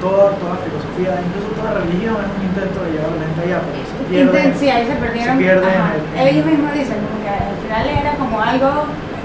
toda, 0.00 0.32
toda 0.40 0.56
filosofía, 0.64 1.20
incluso 1.20 1.48
toda 1.60 1.70
religión 1.80 2.16
es 2.24 2.30
un 2.32 2.42
intento 2.48 2.78
de 2.84 2.88
llevar 2.92 3.12
la 3.12 3.24
gente 3.28 3.40
allá, 3.44 3.58
pero 3.64 3.78
se 3.84 3.96
pierde. 4.08 4.32
Inten- 4.32 4.54
sí, 4.58 4.66
ahí 4.70 4.84
se 4.86 4.96
perdieron. 4.96 5.36
se 5.36 5.42
pierde 5.44 5.66
en 5.68 5.80
ajá. 5.80 5.92
el- 5.94 6.20
en- 6.20 6.26
Ellos 6.28 6.46
mismos 6.46 6.72
dicen 6.74 6.98
como 7.04 7.16
que 7.20 7.30
al 7.30 7.56
final 7.62 7.84
era 8.00 8.12
como 8.16 8.34
algo, 8.40 8.70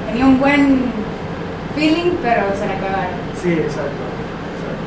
tenía 0.07 0.25
un 0.25 0.37
buen 0.39 0.63
feeling, 1.75 2.11
pero 2.21 2.41
se 2.59 2.65
la 2.67 2.75
cagaron. 2.79 3.15
Sí, 3.39 3.51
exacto. 3.55 4.03
exacto. 4.55 4.83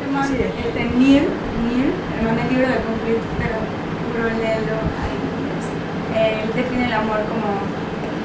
Este 0.00 0.06
man, 0.12 0.24
Sí. 0.28 0.36
este 0.40 0.80
Neil, 0.96 1.24
Neil, 1.60 1.88
el 1.92 2.20
man 2.24 2.36
del 2.36 2.48
libro 2.52 2.68
de 2.72 2.78
conflicto, 2.84 3.26
pero 3.40 3.56
puro 4.08 4.24
leerlo, 4.40 4.76
ay, 4.96 5.14
Dios. 5.44 5.64
Él 6.16 6.48
define 6.56 6.84
el 6.88 6.92
amor 6.92 7.20
como 7.28 7.48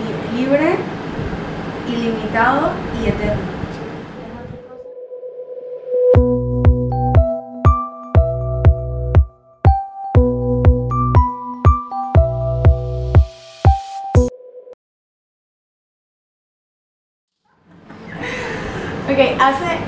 li- 0.04 0.40
libre, 0.40 0.76
ilimitado 1.88 2.72
y 3.02 3.08
eterno. 3.08 3.57
Ok, 19.08 19.16
hace, 19.40 19.80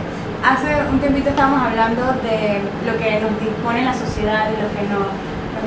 hace 0.48 0.72
un 0.88 0.96
tiempito 1.04 1.28
estábamos 1.28 1.68
hablando 1.68 2.08
de 2.24 2.64
lo 2.88 2.96
que 2.96 3.20
nos 3.20 3.36
dispone 3.36 3.84
la 3.84 3.92
sociedad 3.92 4.48
y 4.48 4.56
lo 4.56 4.72
que 4.72 4.88
nos, 4.88 5.12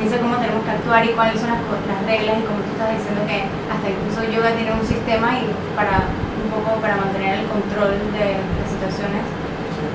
dice 0.00 0.16
cómo 0.24 0.40
tenemos 0.40 0.64
que 0.64 0.72
actuar 0.72 1.04
y 1.04 1.12
cuáles 1.12 1.36
son 1.36 1.52
las, 1.52 1.60
las 1.60 2.00
reglas 2.08 2.40
y 2.40 2.48
como 2.48 2.64
tú 2.64 2.72
estás 2.72 2.96
diciendo 2.96 3.20
que 3.28 3.44
hasta 3.68 3.92
incluso 3.92 4.24
yoga 4.32 4.56
tiene 4.56 4.72
un 4.72 4.80
sistema 4.80 5.36
y 5.36 5.52
para 5.76 6.08
un 6.08 6.48
poco 6.48 6.80
para 6.80 6.96
mantener 6.96 7.44
el 7.44 7.46
control 7.52 7.92
de 8.16 8.40
las 8.40 8.72
situaciones. 8.72 9.20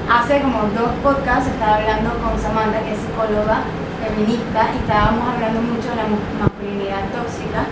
Hace 0.05 0.37
como 0.45 0.69
dos 0.77 0.93
podcasts 1.01 1.49
estaba 1.49 1.81
hablando 1.81 2.13
con 2.21 2.37
Samantha, 2.37 2.85
que 2.85 2.93
es 2.93 3.01
psicóloga 3.01 3.65
feminista, 4.05 4.69
y 4.69 4.85
estábamos 4.85 5.33
hablando 5.33 5.65
mucho 5.65 5.97
de 5.97 5.97
la 5.97 6.07
masculinidad 6.13 7.09
tóxica, 7.09 7.65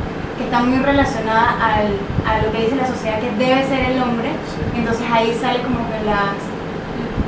está 0.45 0.63
muy 0.63 0.79
relacionada 0.79 1.57
al, 1.59 1.97
a 2.25 2.41
lo 2.41 2.51
que 2.51 2.65
dice 2.65 2.75
la 2.75 2.87
sociedad 2.87 3.19
que 3.19 3.31
debe 3.31 3.65
ser 3.67 3.91
el 3.91 4.01
hombre. 4.01 4.29
Sí. 4.47 4.79
Entonces 4.79 5.05
ahí 5.11 5.33
sale 5.39 5.61
como 5.61 5.83
que 5.89 5.99
las, 6.05 6.37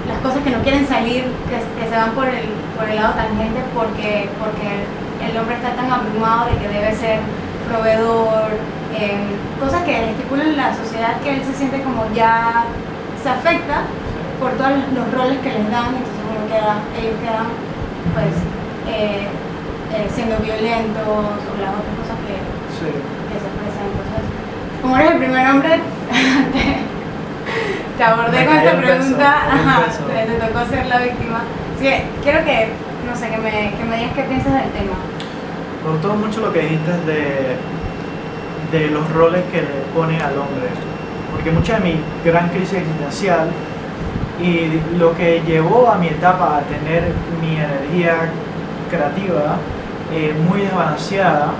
las 0.07 0.19
cosas 0.23 0.43
que 0.43 0.51
no 0.51 0.61
quieren 0.63 0.87
salir, 0.87 1.25
que, 1.49 1.57
que 1.57 1.89
se 1.89 1.95
van 1.95 2.11
por 2.11 2.27
el, 2.27 2.47
por 2.77 2.87
el 2.87 2.95
lado 2.95 3.13
tangente 3.13 3.61
porque, 3.73 4.29
porque 4.39 4.85
el 5.25 5.37
hombre 5.37 5.55
está 5.55 5.73
tan 5.75 5.91
abrumado 5.91 6.49
de 6.49 6.57
que 6.57 6.67
debe 6.67 6.95
ser 6.95 7.19
proveedor, 7.67 8.53
eh, 8.95 9.35
cosas 9.59 9.83
que 9.83 9.91
le 9.91 10.11
estipulan 10.11 10.55
la 10.55 10.75
sociedad 10.75 11.19
que 11.21 11.35
él 11.35 11.43
se 11.43 11.53
siente 11.53 11.81
como 11.83 12.05
ya 12.15 12.63
se 13.21 13.29
afecta 13.29 13.83
por 14.39 14.51
todos 14.53 14.71
los 14.93 15.11
roles 15.11 15.39
que 15.39 15.51
les 15.51 15.69
dan, 15.69 15.97
entonces 15.97 16.23
uno 16.29 16.47
queda, 16.47 16.79
ellos 16.95 17.17
quedan 17.19 17.49
pues 18.13 18.33
eh, 18.87 19.27
eh, 19.93 20.07
siendo 20.13 20.37
violentos 20.37 21.03
o 21.03 21.47
cosas 21.51 21.73
que, 21.83 21.96
Sí. 22.77 22.85
que 22.85 23.37
se 23.41 23.47
expresan. 23.49 23.85
Entonces, 23.89 24.23
como 24.81 24.97
eres 24.97 25.11
el 25.11 25.17
primer 25.17 25.47
hombre, 25.49 25.69
te, 26.53 26.63
te 27.97 28.03
abordé 28.03 28.45
con 28.45 28.57
esta 28.57 28.77
pregunta, 28.77 29.27
ajá, 29.51 29.85
te, 29.85 30.31
te 30.31 30.37
tocó 30.39 30.65
ser 30.69 30.85
la 30.87 30.99
víctima. 30.99 31.41
Así 31.75 31.83
que 31.85 32.03
quiero 32.23 32.45
que, 32.45 32.69
no 33.07 33.15
sé, 33.15 33.29
que 33.29 33.37
me, 33.37 33.73
que 33.77 33.83
me 33.83 33.97
digas 33.97 34.13
qué 34.15 34.23
piensas 34.23 34.53
del 34.53 34.71
tema. 34.71 34.97
Me 35.85 35.91
gustó 35.91 36.13
mucho 36.15 36.41
lo 36.41 36.53
que 36.53 36.61
dijiste 36.61 36.91
de, 37.05 37.57
de 38.71 38.87
los 38.91 39.09
roles 39.13 39.43
que 39.51 39.61
le 39.61 39.85
pone 39.95 40.17
al 40.17 40.37
hombre. 40.37 40.69
Porque 41.31 41.51
mucha 41.51 41.79
de 41.79 41.91
mi 41.91 41.99
gran 42.25 42.49
crisis 42.49 42.73
existencial 42.79 43.49
y 44.41 44.79
lo 44.97 45.15
que 45.15 45.41
llevó 45.45 45.89
a 45.89 45.97
mi 45.97 46.07
etapa 46.07 46.57
a 46.57 46.61
tener 46.61 47.11
mi 47.41 47.57
energía 47.57 48.29
creativa 48.89 49.57
eh, 50.13 50.33
muy 50.47 50.61
desbalanceada 50.61 51.51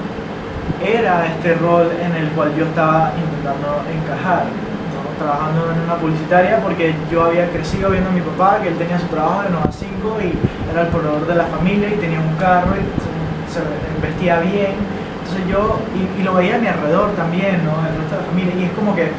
era 0.83 1.25
este 1.27 1.55
rol 1.55 1.89
en 2.01 2.15
el 2.15 2.29
cual 2.29 2.55
yo 2.55 2.65
estaba 2.65 3.11
intentando 3.17 3.81
encajar. 3.91 4.45
¿no? 4.45 5.23
Trabajando 5.23 5.71
en 5.71 5.81
una 5.81 5.95
publicitaria 5.95 6.59
porque 6.61 6.93
yo 7.11 7.25
había 7.25 7.49
crecido 7.49 7.89
viendo 7.89 8.09
a 8.09 8.13
mi 8.13 8.21
papá 8.21 8.59
que 8.61 8.69
él 8.69 8.77
tenía 8.77 8.99
su 8.99 9.07
trabajo 9.07 9.43
de 9.43 9.49
9 9.51 9.65
a 9.67 9.71
5 9.71 10.17
y 10.21 10.71
era 10.71 10.81
el 10.83 10.87
proveedor 10.87 11.27
de 11.27 11.35
la 11.35 11.45
familia 11.45 11.89
y 11.89 11.95
tenía 11.95 12.19
un 12.19 12.35
carro 12.35 12.75
y 12.75 12.85
se, 13.51 13.61
vestía 14.01 14.39
bien. 14.39 14.75
Entonces 15.23 15.47
yo, 15.49 15.79
y, 15.95 16.21
y 16.21 16.23
lo 16.23 16.35
veía 16.35 16.55
a 16.55 16.59
mi 16.59 16.67
alrededor 16.67 17.11
también, 17.15 17.65
¿no? 17.65 17.73
el 17.87 17.97
resto 17.97 18.15
de 18.15 18.21
la 18.21 18.27
familia, 18.27 18.53
y 18.55 18.63
es 18.65 18.71
como 18.71 18.95
que 18.95 19.11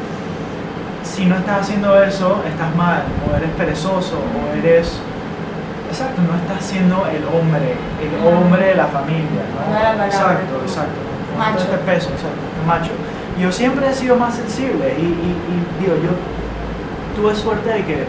si 1.03 1.25
no 1.25 1.35
estás 1.35 1.61
haciendo 1.61 2.01
eso, 2.01 2.41
estás 2.47 2.73
mal, 2.75 3.03
o 3.27 3.35
eres 3.35 3.49
perezoso, 3.57 4.17
o 4.17 4.57
eres... 4.57 4.99
Exacto, 5.89 6.21
no 6.21 6.37
estás 6.37 6.63
siendo 6.63 7.07
el 7.07 7.25
hombre, 7.25 7.73
el 7.99 8.25
hombre 8.25 8.67
de 8.67 8.75
la 8.75 8.85
familia, 8.85 9.41
¿no? 9.51 10.05
Exacto, 10.05 10.61
exacto. 10.63 10.99
Macho. 11.37 11.63
Este 11.63 11.77
peso, 11.77 12.09
exacto, 12.09 12.41
macho. 12.65 12.91
Yo 13.39 13.51
siempre 13.51 13.89
he 13.89 13.93
sido 13.93 14.15
más 14.15 14.35
sensible 14.35 14.93
y, 14.97 15.25
digo, 15.79 15.95
yo 16.03 16.11
tuve 17.15 17.35
suerte 17.35 17.69
de 17.69 17.85
que 17.85 18.07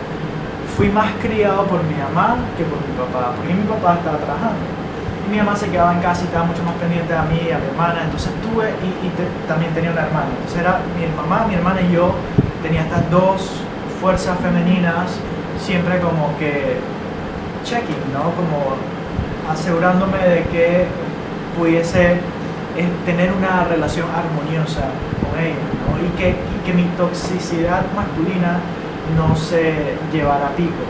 fui 0.76 0.88
más 0.88 1.12
criado 1.22 1.64
por 1.66 1.82
mi 1.84 1.94
mamá 1.94 2.36
que 2.56 2.64
por 2.64 2.78
mi 2.78 2.92
papá, 2.98 3.32
porque 3.36 3.54
mi 3.54 3.62
papá 3.62 3.94
estaba 3.94 4.18
trabajando. 4.18 4.58
Y 5.26 5.30
mi 5.30 5.38
mamá 5.38 5.54
se 5.54 5.68
quedaba 5.68 5.92
en 5.92 6.00
casa 6.00 6.22
y 6.22 6.24
estaba 6.24 6.44
mucho 6.44 6.62
más 6.64 6.74
pendiente 6.74 7.14
a 7.14 7.22
mí 7.22 7.38
y 7.46 7.52
a 7.52 7.58
mi 7.58 7.66
hermana, 7.66 8.02
entonces 8.04 8.32
tuve, 8.42 8.70
y, 8.82 9.06
y 9.06 9.12
también 9.46 9.72
tenía 9.72 9.92
una 9.92 10.02
hermana. 10.02 10.26
Entonces 10.34 10.60
era 10.60 10.80
mi 10.98 11.06
mamá, 11.14 11.46
mi 11.46 11.54
hermana 11.54 11.80
y 11.82 11.92
yo, 11.92 12.14
tenía 12.62 12.82
estas 12.82 13.08
dos 13.10 13.62
fuerzas 14.00 14.38
femeninas 14.40 15.14
siempre 15.60 16.00
como 16.00 16.36
que 16.38 16.78
checking, 17.64 18.12
¿no? 18.12 18.32
Como 18.34 18.76
asegurándome 19.50 20.18
de 20.18 20.42
que 20.44 20.86
pudiese 21.56 22.18
eh, 22.76 22.88
tener 23.04 23.32
una 23.32 23.64
relación 23.64 24.06
armoniosa 24.10 24.88
con 25.20 25.38
ella, 25.38 25.56
¿no? 25.86 25.98
Y 26.06 26.10
que, 26.16 26.30
y 26.30 26.66
que 26.66 26.72
mi 26.72 26.84
toxicidad 26.96 27.84
masculina 27.94 28.60
no 29.16 29.36
se 29.36 29.96
llevara 30.12 30.48
a 30.48 30.50
pico. 30.50 30.84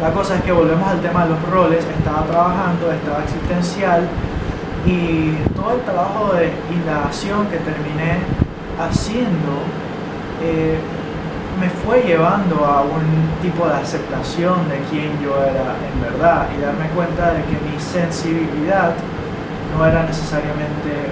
La 0.00 0.10
cosa 0.10 0.36
es 0.36 0.42
que 0.42 0.52
volvemos 0.52 0.88
al 0.88 1.00
tema 1.00 1.24
de 1.24 1.30
los 1.30 1.42
roles, 1.50 1.84
estaba 1.84 2.26
trabajando, 2.26 2.92
estaba 2.92 3.22
existencial 3.22 4.08
y 4.86 5.32
todo 5.54 5.74
el 5.74 5.80
trabajo 5.80 6.34
de 6.34 6.52
indagación 6.70 7.46
que 7.46 7.58
terminé 7.58 8.18
haciendo 8.78 9.62
eh, 10.42 10.78
me 11.60 11.70
fue 11.70 12.02
llevando 12.02 12.64
a 12.64 12.82
un 12.82 13.40
tipo 13.40 13.66
de 13.66 13.74
aceptación 13.74 14.68
de 14.68 14.78
quién 14.90 15.10
yo 15.22 15.36
era 15.36 15.76
en 15.86 16.00
verdad 16.02 16.48
y 16.56 16.60
darme 16.60 16.88
cuenta 16.88 17.32
de 17.32 17.42
que 17.44 17.52
mi 17.52 17.80
sensibilidad 17.80 18.92
no 19.76 19.86
era 19.86 20.04
necesariamente 20.04 21.10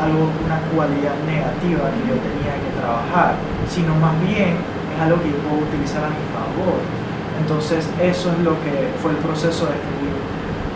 algo, 0.00 0.30
una 0.44 0.58
cualidad 0.72 1.16
negativa 1.26 1.90
que 1.90 2.02
yo 2.08 2.16
tenía 2.22 2.54
que 2.56 2.70
trabajar, 2.78 3.34
sino 3.68 3.94
más 3.96 4.14
bien 4.22 4.56
es 4.94 5.00
algo 5.00 5.20
que 5.22 5.30
yo 5.30 5.38
puedo 5.44 5.62
utilizar 5.66 6.04
a 6.04 6.08
mi 6.08 6.24
favor. 6.32 6.78
Entonces 7.40 7.88
eso 8.00 8.32
es 8.32 8.38
lo 8.40 8.54
que 8.62 8.94
fue 9.02 9.12
el 9.12 9.18
proceso 9.18 9.66
de 9.66 9.74
escribir 9.76 10.16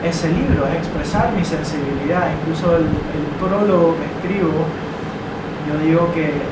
ese 0.05 0.29
libro, 0.29 0.67
es 0.69 0.77
expresar 0.77 1.33
mi 1.33 1.45
sensibilidad. 1.45 2.29
Incluso 2.41 2.77
el, 2.77 2.85
el 2.85 3.25
prólogo 3.41 3.97
que 3.97 4.05
escribo, 4.05 4.67
yo 5.69 5.79
digo 5.79 6.13
que 6.13 6.43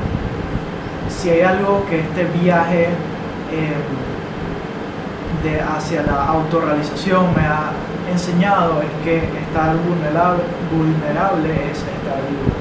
si 1.08 1.30
hay 1.30 1.42
algo 1.42 1.84
que 1.88 2.00
este 2.00 2.24
viaje 2.24 2.88
eh, 3.52 3.76
de 5.42 5.60
hacia 5.60 6.02
la 6.02 6.24
autorrealización 6.26 7.34
me 7.34 7.42
ha 7.42 7.72
enseñado 8.12 8.82
es 8.82 8.92
que 9.04 9.18
estar 9.18 9.76
vulnerable, 9.76 10.42
vulnerable 10.70 11.50
es 11.70 11.78
estar 11.78 12.20
vivo. 12.28 12.52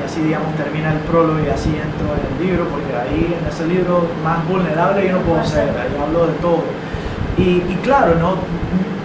Y 0.00 0.04
así, 0.04 0.20
digamos, 0.22 0.54
termina 0.56 0.92
el 0.92 0.98
prólogo 1.00 1.38
y 1.40 1.48
así 1.48 1.70
entro 1.70 2.08
en 2.16 2.24
el 2.32 2.46
libro, 2.46 2.68
porque 2.68 2.96
ahí 2.96 3.36
en 3.38 3.46
ese 3.46 3.66
libro 3.66 4.08
más 4.24 4.46
vulnerable 4.48 5.06
yo 5.06 5.12
no 5.12 5.20
puedo 5.20 5.44
ser, 5.44 5.68
ahí 5.70 5.94
hablo 6.00 6.26
de 6.26 6.34
todo. 6.34 6.64
Y, 7.38 7.62
y 7.68 7.78
claro, 7.82 8.16
¿no? 8.16 8.36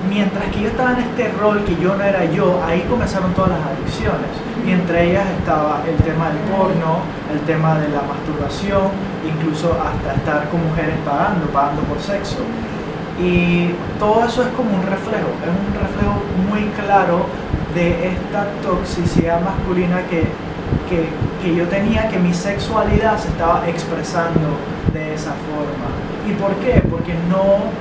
mientras 0.09 0.45
que 0.51 0.61
yo 0.61 0.67
estaba 0.69 0.93
en 0.93 0.99
este 0.99 1.31
rol 1.39 1.63
que 1.63 1.75
yo 1.75 1.95
no 1.95 2.03
era 2.03 2.25
yo, 2.25 2.61
ahí 2.65 2.81
comenzaron 2.89 3.33
todas 3.33 3.51
las 3.51 3.59
adicciones. 3.67 4.31
Y 4.65 4.71
entre 4.71 5.11
ellas 5.11 5.25
estaba 5.39 5.81
el 5.87 5.95
tema 5.97 6.29
del 6.29 6.37
porno, 6.49 6.99
el 7.31 7.39
tema 7.41 7.77
de 7.79 7.89
la 7.89 8.01
masturbación, 8.01 8.91
incluso 9.25 9.77
hasta 9.79 10.15
estar 10.15 10.49
con 10.49 10.63
mujeres 10.67 10.95
pagando, 11.05 11.45
pagando 11.47 11.81
por 11.83 11.99
sexo. 11.99 12.37
Y 13.19 13.69
todo 13.99 14.25
eso 14.25 14.43
es 14.43 14.49
como 14.49 14.69
un 14.69 14.83
reflejo, 14.83 15.29
es 15.41 15.49
un 15.49 15.73
reflejo 15.73 16.21
muy 16.49 16.69
claro 16.79 17.25
de 17.73 18.09
esta 18.09 18.45
toxicidad 18.61 19.41
masculina 19.41 20.01
que, 20.09 20.21
que, 20.89 21.09
que 21.41 21.55
yo 21.55 21.67
tenía, 21.67 22.09
que 22.09 22.19
mi 22.19 22.33
sexualidad 22.33 23.17
se 23.17 23.29
estaba 23.29 23.67
expresando 23.67 24.57
de 24.93 25.15
esa 25.15 25.33
forma. 25.49 25.89
¿Y 26.29 26.33
por 26.33 26.53
qué? 26.57 26.81
Porque 26.89 27.13
no, 27.29 27.71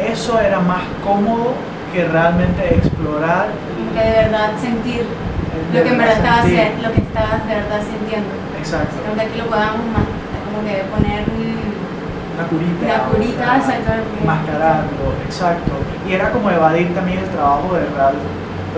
eso 0.00 0.38
era 0.38 0.60
más 0.60 0.82
cómodo 1.04 1.54
que 1.92 2.04
realmente 2.04 2.76
explorar 2.76 3.48
que 3.94 4.00
de 4.00 4.10
verdad 4.10 4.50
sentir 4.60 5.02
el 5.02 5.76
lo 5.76 5.82
que 5.82 5.88
en 5.90 5.98
verdad 5.98 6.46
estabas, 6.46 6.82
lo 6.82 6.92
que 6.92 7.00
estabas 7.00 7.46
de 7.46 7.54
verdad 7.54 7.80
sintiendo. 7.82 8.32
Exacto. 8.58 8.94
Sino 9.02 9.14
que 9.14 9.22
aquí 9.22 9.38
lo 9.38 9.46
podamos 9.46 9.84
más, 9.90 10.06
como 10.46 10.62
que 10.66 10.84
poner 10.94 11.24
una 12.40 12.48
curita. 12.48 12.86
Una- 13.44 13.56
exacto. 13.56 13.92
Mascarando, 14.26 15.04
exacto. 15.24 15.72
Y 16.08 16.12
era 16.12 16.30
como 16.32 16.50
evadir 16.50 16.94
también 16.94 17.18
el 17.20 17.28
trabajo 17.28 17.74
de 17.74 17.84
real, 17.94 18.14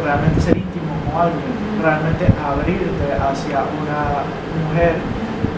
realmente 0.04 0.40
ser 0.40 0.56
íntimo 0.56 0.90
con 1.06 1.22
alguien, 1.22 1.52
realmente 1.82 2.26
abrirte 2.42 3.06
hacia 3.14 3.58
una 3.62 4.26
mujer, 4.66 4.94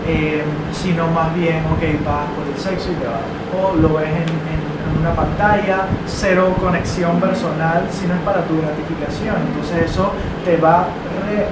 eh, 0.07 0.45
sino 0.73 1.07
más 1.09 1.35
bien, 1.35 1.65
ok, 1.73 1.83
vas 2.05 2.29
por 2.37 2.45
el 2.53 2.59
sexo 2.61 2.93
y 2.93 2.95
te 2.97 3.07
vas. 3.07 3.25
O 3.57 3.75
lo 3.77 3.95
ves 3.95 4.09
en, 4.09 4.29
en- 4.53 4.65
en 4.85 5.01
una 5.01 5.13
pantalla, 5.15 5.87
cero 6.07 6.55
conexión 6.61 7.19
personal, 7.21 7.87
sino 7.91 8.15
es 8.15 8.21
para 8.21 8.43
tu 8.43 8.57
gratificación. 8.61 9.37
Entonces 9.49 9.91
eso 9.91 10.13
te 10.45 10.57
va 10.59 10.87
re- 11.27 11.49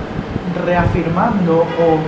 reafirmando 0.67 1.61
o 1.61 1.99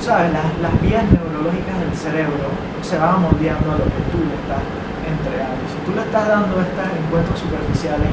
¿sabes? 0.00 0.32
Las, 0.32 0.44
las 0.62 0.80
vías 0.82 1.02
del 1.52 1.94
cerebro 1.94 2.48
se 2.80 2.96
van 2.96 3.20
moldeando 3.20 3.72
a 3.72 3.76
lo 3.76 3.84
que 3.84 4.02
tú 4.08 4.18
le 4.24 4.34
estás 4.40 4.64
entregando. 5.04 5.60
Si 5.68 5.76
tú 5.84 5.92
le 5.92 6.00
estás 6.00 6.28
dando 6.28 6.56
estos 6.56 6.88
encuentros 6.88 7.38
superficiales 7.38 8.08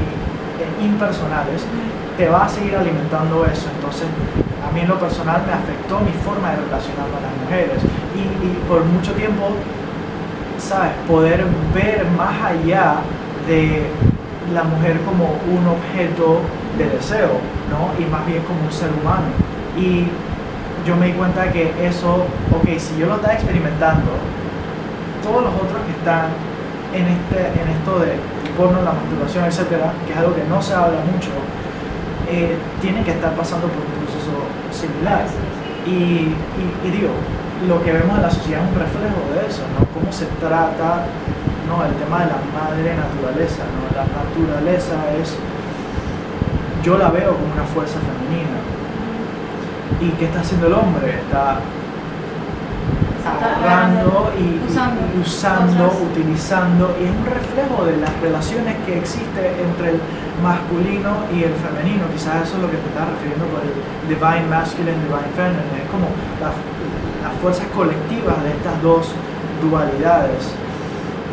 e 0.60 0.84
impersonales, 0.84 1.64
te 2.16 2.28
va 2.28 2.44
a 2.44 2.48
seguir 2.48 2.76
alimentando 2.76 3.46
eso. 3.46 3.68
Entonces, 3.72 4.06
a 4.60 4.70
mí 4.72 4.80
en 4.80 4.88
lo 4.88 4.98
personal 4.98 5.42
me 5.46 5.52
afectó 5.52 6.00
mi 6.00 6.12
forma 6.20 6.50
de 6.50 6.56
relacionarme 6.68 7.16
a 7.16 7.24
las 7.24 7.34
mujeres. 7.40 7.80
Y, 8.12 8.20
y 8.20 8.50
por 8.68 8.84
mucho 8.84 9.12
tiempo, 9.12 9.56
¿sabes? 10.58 10.92
Poder 11.08 11.46
ver 11.72 12.04
más 12.16 12.36
allá 12.36 13.00
de 13.48 13.88
la 14.52 14.64
mujer 14.64 15.00
como 15.08 15.40
un 15.48 15.64
objeto 15.66 16.40
de 16.76 16.84
deseo, 16.84 17.40
¿no? 17.72 17.96
Y 17.96 18.04
más 18.10 18.26
bien 18.26 18.42
como 18.44 18.60
un 18.60 18.72
ser 18.72 18.90
humano. 18.92 19.32
Y 19.72 20.12
yo 20.86 20.96
me 20.96 21.06
di 21.06 21.12
cuenta 21.12 21.52
que 21.52 21.72
eso, 21.86 22.26
ok, 22.50 22.68
si 22.78 22.98
yo 22.98 23.06
lo 23.06 23.16
estaba 23.16 23.34
experimentando, 23.34 24.10
todos 25.22 25.44
los 25.44 25.54
otros 25.54 25.80
que 25.86 25.92
están 25.92 26.26
en, 26.92 27.06
este, 27.06 27.60
en 27.60 27.68
esto 27.68 27.98
de 28.00 28.18
porno, 28.56 28.82
la 28.82 28.92
masturbación, 28.92 29.44
etcétera, 29.44 29.92
que 30.06 30.12
es 30.12 30.18
algo 30.18 30.34
que 30.34 30.44
no 30.44 30.60
se 30.60 30.74
habla 30.74 30.98
mucho, 31.06 31.30
eh, 32.28 32.56
tienen 32.80 33.04
que 33.04 33.12
estar 33.12 33.32
pasando 33.34 33.68
por 33.68 33.82
un 33.86 34.04
proceso 34.04 34.34
similar. 34.72 35.24
Y, 35.86 36.34
y, 36.62 36.64
y 36.84 36.90
digo, 36.90 37.10
lo 37.66 37.82
que 37.82 37.92
vemos 37.92 38.16
en 38.16 38.22
la 38.22 38.30
sociedad 38.30 38.62
es 38.62 38.70
un 38.70 38.78
reflejo 38.78 39.20
de 39.34 39.46
eso, 39.46 39.62
¿no? 39.78 39.86
Cómo 39.94 40.12
se 40.12 40.26
trata, 40.38 41.06
¿no? 41.66 41.84
El 41.86 41.94
tema 41.94 42.22
de 42.22 42.26
la 42.26 42.40
madre 42.54 42.94
naturaleza, 42.94 43.62
¿no? 43.70 43.90
La 43.94 44.06
naturaleza 44.06 44.94
es, 45.20 45.34
yo 46.82 46.98
la 46.98 47.10
veo 47.10 47.34
como 47.34 47.52
una 47.52 47.64
fuerza 47.64 47.98
femenina. 47.98 48.61
¿Y 50.00 50.10
qué 50.18 50.24
está 50.26 50.40
haciendo 50.40 50.66
el 50.66 50.74
hombre? 50.74 51.14
Está 51.20 51.58
agarrando 53.22 54.32
y 54.38 54.66
y 55.14 55.20
usando 55.22 55.84
utilizando, 56.10 56.96
y 57.00 57.04
es 57.04 57.10
un 57.10 57.24
reflejo 57.26 57.84
de 57.84 57.96
las 57.98 58.10
relaciones 58.20 58.74
que 58.84 58.98
existe 58.98 59.62
entre 59.62 59.90
el 59.94 59.98
masculino 60.42 61.22
y 61.30 61.44
el 61.44 61.54
femenino. 61.54 62.02
Quizás 62.12 62.42
eso 62.48 62.56
es 62.56 62.62
lo 62.62 62.70
que 62.70 62.78
te 62.82 62.88
estás 62.90 63.06
refiriendo 63.14 63.46
por 63.46 63.62
el 63.62 63.70
divine 64.10 64.46
masculine, 64.50 64.98
divine 65.06 65.30
feminine. 65.38 65.86
Es 65.86 65.88
como 65.92 66.10
las, 66.42 66.54
las 67.22 67.32
fuerzas 67.40 67.66
colectivas 67.76 68.42
de 68.42 68.50
estas 68.58 68.74
dos 68.82 69.14
dualidades. 69.62 70.50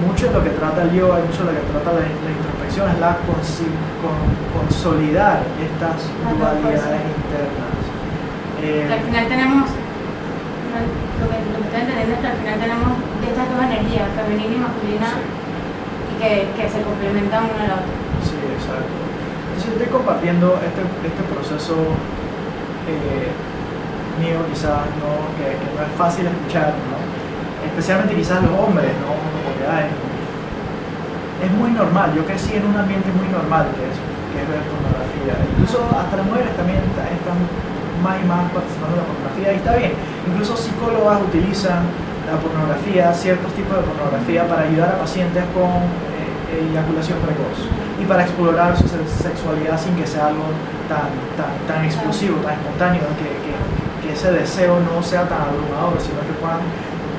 Mucho 0.06 0.28
de 0.30 0.34
lo 0.38 0.44
que 0.46 0.52
trata 0.56 0.84
el 0.84 0.92
yoga 0.94 1.20
y 1.20 1.24
mucho 1.26 1.42
de 1.44 1.52
lo 1.52 1.60
que 1.60 1.66
trata 1.74 1.90
la, 1.98 2.06
la 2.06 2.32
introspección 2.38 2.86
es 2.94 3.00
la 3.02 3.18
con- 3.26 4.30
consolidar 4.56 5.42
estas 5.58 5.98
dos 6.06 6.38
dualidades 6.62 7.02
internas. 7.18 7.79
Eh, 8.62 8.88
al 8.92 9.02
final 9.08 9.24
tenemos, 9.28 9.66
lo 9.72 11.26
que, 11.32 11.38
lo 11.52 11.58
que 11.60 11.66
estoy 11.70 11.82
entendiendo 11.82 12.14
es 12.16 12.22
que 12.22 12.28
al 12.28 12.40
final 12.44 12.58
tenemos 12.60 12.92
de 13.22 13.28
estas 13.32 13.48
dos 13.50 13.62
energías, 13.64 14.08
femenina 14.20 14.54
y 14.56 14.60
masculina, 14.60 15.10
y 15.20 16.14
que, 16.20 16.32
que 16.56 16.64
se 16.70 16.80
complementan 16.84 17.48
una 17.48 17.64
a 17.64 17.68
la 17.72 17.76
otra. 17.80 17.96
Sí, 18.24 18.36
exacto. 18.36 18.92
Entonces 19.56 19.72
estoy 19.80 19.90
compartiendo 19.92 20.60
este, 20.60 20.82
este 21.08 21.24
proceso 21.32 21.76
eh, 22.88 23.32
mío 24.20 24.44
quizás, 24.52 24.88
¿no? 25.00 25.32
Que, 25.40 25.56
que 25.56 25.68
no 25.76 25.80
es 25.88 25.92
fácil 25.96 26.28
escuchar, 26.28 26.76
¿no? 26.76 27.00
Especialmente 27.64 28.16
quizás 28.16 28.44
los 28.44 28.56
hombres, 28.60 28.92
¿no? 29.04 29.16
Como 29.16 29.50
que 29.56 29.64
ay, 29.68 29.88
es 31.44 31.52
muy 31.56 31.72
normal, 31.72 32.12
yo 32.16 32.24
crecí 32.28 32.56
en 32.56 32.68
un 32.68 32.76
ambiente 32.76 33.08
muy 33.16 33.28
normal 33.32 33.68
que 33.76 33.84
es, 33.88 33.96
que 34.32 34.38
es 34.44 34.48
ver 34.48 34.64
pornografía. 34.68 35.36
Incluso 35.56 35.84
hasta 35.96 36.20
las 36.20 36.26
mujeres 36.28 36.52
también 36.56 36.80
está- 36.84 37.08
están 37.08 37.40
más 38.02 38.18
y 38.22 38.26
más 38.28 38.52
participando 38.52 38.96
de 38.96 39.02
la 39.04 39.08
pornografía 39.08 39.48
y 39.54 39.56
está 39.62 39.76
bien. 39.76 39.94
Incluso 40.28 40.58
psicólogas 40.58 41.22
utilizan 41.22 41.84
la 42.30 42.38
pornografía, 42.38 43.14
ciertos 43.14 43.52
tipos 43.54 43.76
de 43.78 43.84
pornografía 43.84 44.48
para 44.48 44.64
ayudar 44.70 44.90
a 44.96 44.98
pacientes 45.02 45.44
con 45.54 45.70
eh, 46.18 46.70
eyaculación 46.72 47.18
precoz 47.26 47.58
y 48.00 48.06
para 48.06 48.24
explorar 48.24 48.78
su 48.78 48.88
se- 48.88 49.02
sexualidad 49.10 49.80
sin 49.80 49.96
que 49.96 50.06
sea 50.06 50.28
algo 50.28 50.46
tan, 50.88 51.10
tan, 51.38 51.52
tan 51.68 51.86
explosivo, 51.86 52.38
tan 52.46 52.54
espontáneo, 52.62 53.02
que, 53.18 53.30
que, 53.44 53.54
que 54.02 54.14
ese 54.14 54.32
deseo 54.32 54.80
no 54.80 55.02
sea 55.04 55.28
tan 55.28 55.42
abrumador, 55.50 55.98
sino 56.00 56.22
que 56.22 56.34
puedan 56.40 56.62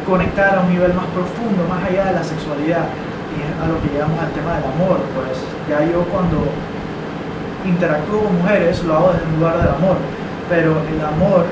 conectar 0.06 0.56
a 0.56 0.60
un 0.62 0.70
nivel 0.72 0.94
más 0.94 1.06
profundo, 1.12 1.66
más 1.68 1.82
allá 1.84 2.06
de 2.06 2.12
la 2.18 2.24
sexualidad. 2.24 2.86
Y 3.30 3.38
a 3.62 3.66
lo 3.68 3.78
que 3.82 3.88
llegamos 3.94 4.18
al 4.18 4.30
tema 4.32 4.56
del 4.58 4.64
amor, 4.74 4.98
pues 5.14 5.38
ya 5.68 5.84
yo 5.86 6.02
cuando 6.10 6.50
interactúo 7.64 8.24
con 8.24 8.38
mujeres 8.42 8.82
lo 8.84 8.94
hago 8.96 9.12
desde 9.12 9.26
un 9.26 9.38
lugar 9.38 9.58
del 9.58 9.68
amor, 9.68 9.96
pero 10.50 10.74
el 10.90 10.98
amor 11.00 11.46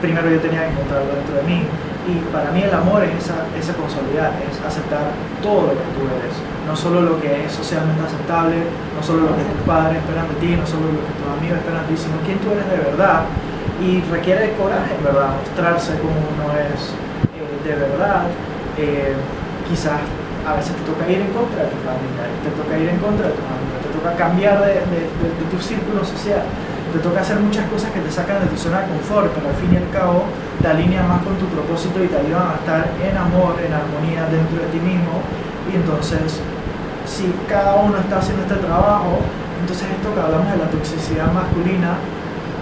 primero 0.00 0.30
yo 0.30 0.38
tenía 0.40 0.62
que 0.64 0.72
encontrarlo 0.72 1.10
dentro 1.12 1.34
de 1.36 1.44
mí. 1.44 1.60
Y 2.06 2.22
para 2.30 2.54
mí 2.54 2.62
el 2.62 2.70
amor 2.70 3.02
es 3.02 3.10
esa, 3.18 3.34
esa 3.58 3.74
consolidar, 3.74 4.30
es 4.46 4.54
aceptar 4.62 5.10
todo 5.42 5.74
lo 5.74 5.74
que 5.74 5.90
tú 5.98 6.06
eres, 6.06 6.38
no 6.62 6.70
solo 6.78 7.02
lo 7.02 7.18
que 7.18 7.42
es 7.44 7.50
socialmente 7.50 7.98
aceptable, 8.06 8.62
no 8.94 9.02
solo 9.02 9.26
lo 9.26 9.34
que 9.34 9.42
tus 9.42 9.66
padres 9.66 9.98
esperan 9.98 10.30
de 10.30 10.38
ti, 10.38 10.54
no 10.54 10.62
solo 10.62 10.86
lo 10.94 11.02
que 11.02 11.14
tus 11.18 11.26
amigos 11.26 11.58
esperan 11.58 11.82
de 11.82 11.90
ti, 11.90 11.96
sino 11.98 12.14
quién 12.22 12.38
tú 12.38 12.54
eres 12.54 12.62
de 12.70 12.78
verdad. 12.94 13.26
Y 13.82 14.06
requiere 14.06 14.54
coraje, 14.54 14.94
verdad, 15.02 15.34
mostrarse 15.34 15.98
como 15.98 16.14
uno 16.14 16.46
es 16.54 16.94
eh, 17.34 17.58
de 17.66 17.74
verdad. 17.74 18.30
Eh, 18.78 19.10
quizás 19.66 19.98
a 20.46 20.54
veces 20.54 20.78
te 20.78 20.86
toca 20.86 21.10
ir 21.10 21.26
en 21.26 21.34
contra 21.34 21.66
de 21.66 21.74
tu 21.74 21.80
familia, 21.82 22.22
te 22.46 22.54
toca 22.54 22.72
ir 22.78 22.86
en 22.86 23.02
contra 23.02 23.26
de 23.26 23.34
tu 23.34 23.42
familia, 23.42 23.76
te 23.82 23.90
toca 23.90 24.14
cambiar 24.14 24.62
de, 24.62 24.78
de- 24.94 25.10
de- 25.10 25.34
de 25.42 25.44
tu 25.50 25.58
círculo 25.58 26.06
social, 26.06 26.46
te 26.96 27.02
toca 27.02 27.20
hacer 27.20 27.36
muchas 27.36 27.68
cosas 27.68 27.92
que 27.92 28.00
te 28.00 28.10
sacan 28.10 28.40
de 28.40 28.48
tu 28.48 28.56
zona 28.56 28.80
de 28.80 28.88
confort, 28.88 29.28
pero 29.36 29.52
al 29.52 29.58
fin 29.60 29.68
y 29.68 29.76
al 29.76 29.90
cabo 29.92 30.24
te 30.62 30.66
alinean 30.66 31.04
más 31.04 31.20
con 31.20 31.36
tu 31.36 31.44
propósito 31.52 32.00
y 32.00 32.08
te 32.08 32.16
ayudan 32.16 32.48
a 32.48 32.54
estar 32.56 32.88
en 32.88 33.12
amor, 33.12 33.60
en 33.60 33.68
armonía 33.68 34.24
dentro 34.32 34.64
de 34.64 34.68
ti 34.72 34.80
mismo. 34.80 35.20
Y 35.68 35.76
entonces, 35.76 36.40
si 37.04 37.28
cada 37.44 37.84
uno 37.84 38.00
está 38.00 38.16
haciendo 38.16 38.48
este 38.48 38.64
trabajo, 38.64 39.20
entonces 39.60 39.92
esto 39.92 40.08
que 40.08 40.20
hablamos 40.24 40.48
de 40.48 40.56
la 40.56 40.72
toxicidad 40.72 41.28
masculina 41.36 42.00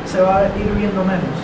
se 0.03 0.19
va 0.19 0.43
a 0.43 0.51
ir 0.51 0.71
viendo 0.75 0.99
menos. 1.07 1.39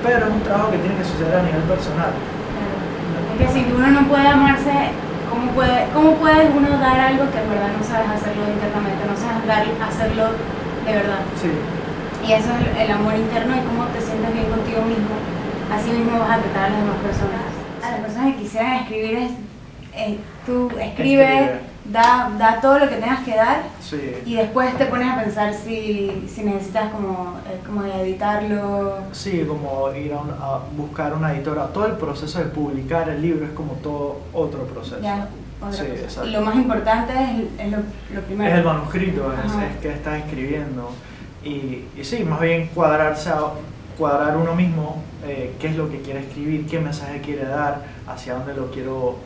Pero 0.00 0.24
es 0.24 0.32
un 0.32 0.40
trabajo 0.48 0.72
que 0.72 0.80
tiene 0.80 0.96
que 0.96 1.04
suceder 1.04 1.36
a 1.36 1.44
nivel 1.44 1.68
personal. 1.68 2.08
Es 2.08 3.36
que 3.36 3.46
si 3.52 3.68
uno 3.68 4.00
no 4.00 4.08
puede 4.08 4.28
amarse, 4.32 4.96
¿cómo, 5.28 5.52
puede, 5.52 5.92
¿cómo 5.92 6.16
puedes 6.16 6.48
uno 6.56 6.72
dar 6.80 7.12
algo 7.12 7.28
que 7.28 7.36
en 7.36 7.48
verdad 7.52 7.68
no 7.68 7.84
sabes 7.84 8.08
hacerlo 8.16 8.48
internamente, 8.48 9.04
no 9.04 9.12
sabes 9.12 9.44
dar, 9.44 9.68
hacerlo 9.84 10.32
de 10.88 10.92
verdad? 11.04 11.20
Sí. 11.36 11.52
Y 12.26 12.32
eso 12.32 12.48
es 12.52 12.80
el, 12.80 12.90
amor 12.90 13.14
interno 13.14 13.54
y 13.56 13.60
cómo 13.60 13.84
te 13.88 14.00
sientes 14.00 14.32
bien 14.32 14.46
contigo 14.46 14.82
mismo. 14.82 15.14
Así 15.72 15.90
mismo 15.90 16.18
vas 16.20 16.38
a 16.38 16.42
tratar 16.42 16.64
a 16.64 16.68
las 16.70 16.78
demás 16.80 16.96
personas. 17.02 17.42
A 17.82 17.90
las 17.90 18.00
personas 18.00 18.34
que 18.34 18.42
quisieran 18.42 18.72
escribir, 18.76 19.14
es, 19.18 19.30
eh, 19.94 20.18
tú 20.46 20.70
escribe, 20.80 21.24
Escribe. 21.24 21.74
Da, 21.84 22.30
da 22.38 22.62
todo 22.62 22.78
lo 22.78 22.88
que 22.88 22.96
tengas 22.96 23.20
que 23.24 23.36
dar 23.36 23.64
Sí. 23.78 24.00
y 24.24 24.36
después 24.36 24.74
te 24.78 24.86
pones 24.86 25.06
a 25.12 25.20
pensar 25.22 25.52
si, 25.52 26.24
si 26.34 26.42
necesitas 26.42 26.90
como, 26.90 27.34
eh, 27.46 27.60
como 27.66 27.84
editarlo. 27.84 29.00
Sí, 29.12 29.44
como 29.46 29.92
ir 29.92 30.14
a, 30.14 30.20
un- 30.20 30.30
a 30.30 30.60
buscar 30.78 31.12
una 31.12 31.34
editora. 31.34 31.66
Todo 31.74 31.86
el 31.86 31.92
proceso 31.92 32.38
de 32.38 32.46
publicar 32.46 33.10
el 33.10 33.20
libro 33.20 33.44
es 33.44 33.52
como 33.52 33.72
todo 33.74 34.20
otro 34.32 34.60
proceso. 34.64 35.00
Ya, 35.02 35.28
Sí. 35.70 35.82
Y 36.26 36.30
lo 36.30 36.42
más 36.42 36.56
importante 36.56 37.12
es, 37.14 37.66
es 37.66 37.72
lo, 37.72 37.78
lo 38.14 38.20
primero. 38.22 38.50
Es 38.50 38.58
el 38.58 38.64
manuscrito, 38.64 39.32
es, 39.32 39.52
es 39.52 39.80
que 39.80 39.92
estás 39.92 40.18
escribiendo. 40.18 40.90
Y, 41.44 41.84
y 41.96 42.04
sí, 42.04 42.24
más 42.24 42.40
bien 42.40 42.68
cuadrarse 42.74 43.28
a- 43.30 43.52
cuadrar 43.98 44.36
uno 44.36 44.54
mismo 44.54 45.02
eh, 45.26 45.54
qué 45.60 45.68
es 45.68 45.76
lo 45.76 45.88
que 45.90 46.00
quiere 46.00 46.20
escribir, 46.20 46.66
qué 46.66 46.80
mensaje 46.80 47.20
quiere 47.20 47.44
dar, 47.44 47.82
hacia 48.06 48.34
dónde 48.34 48.54
lo 48.54 48.70
quiero, 48.70 49.16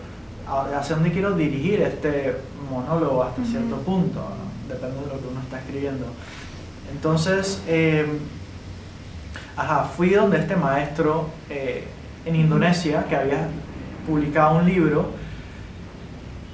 hacia 0.76 0.96
dónde 0.96 1.12
quiero 1.12 1.32
dirigir 1.32 1.80
este 1.82 2.36
monólogo 2.70 3.22
hasta 3.22 3.40
Ujú. 3.40 3.50
cierto 3.50 3.76
punto, 3.78 4.20
¿no? 4.20 4.72
depende 4.74 4.96
de 5.00 5.06
lo 5.06 5.20
que 5.20 5.28
uno 5.30 5.40
está 5.40 5.58
escribiendo. 5.58 6.06
Entonces, 6.92 7.62
eh, 7.66 8.06
ajá, 9.56 9.84
fui 9.84 10.10
donde 10.10 10.38
este 10.38 10.56
maestro 10.56 11.28
eh, 11.48 11.84
en 12.26 12.36
Indonesia 12.36 13.04
que 13.08 13.16
había 13.16 13.48
publicado 14.06 14.58
un 14.58 14.66
libro. 14.66 15.10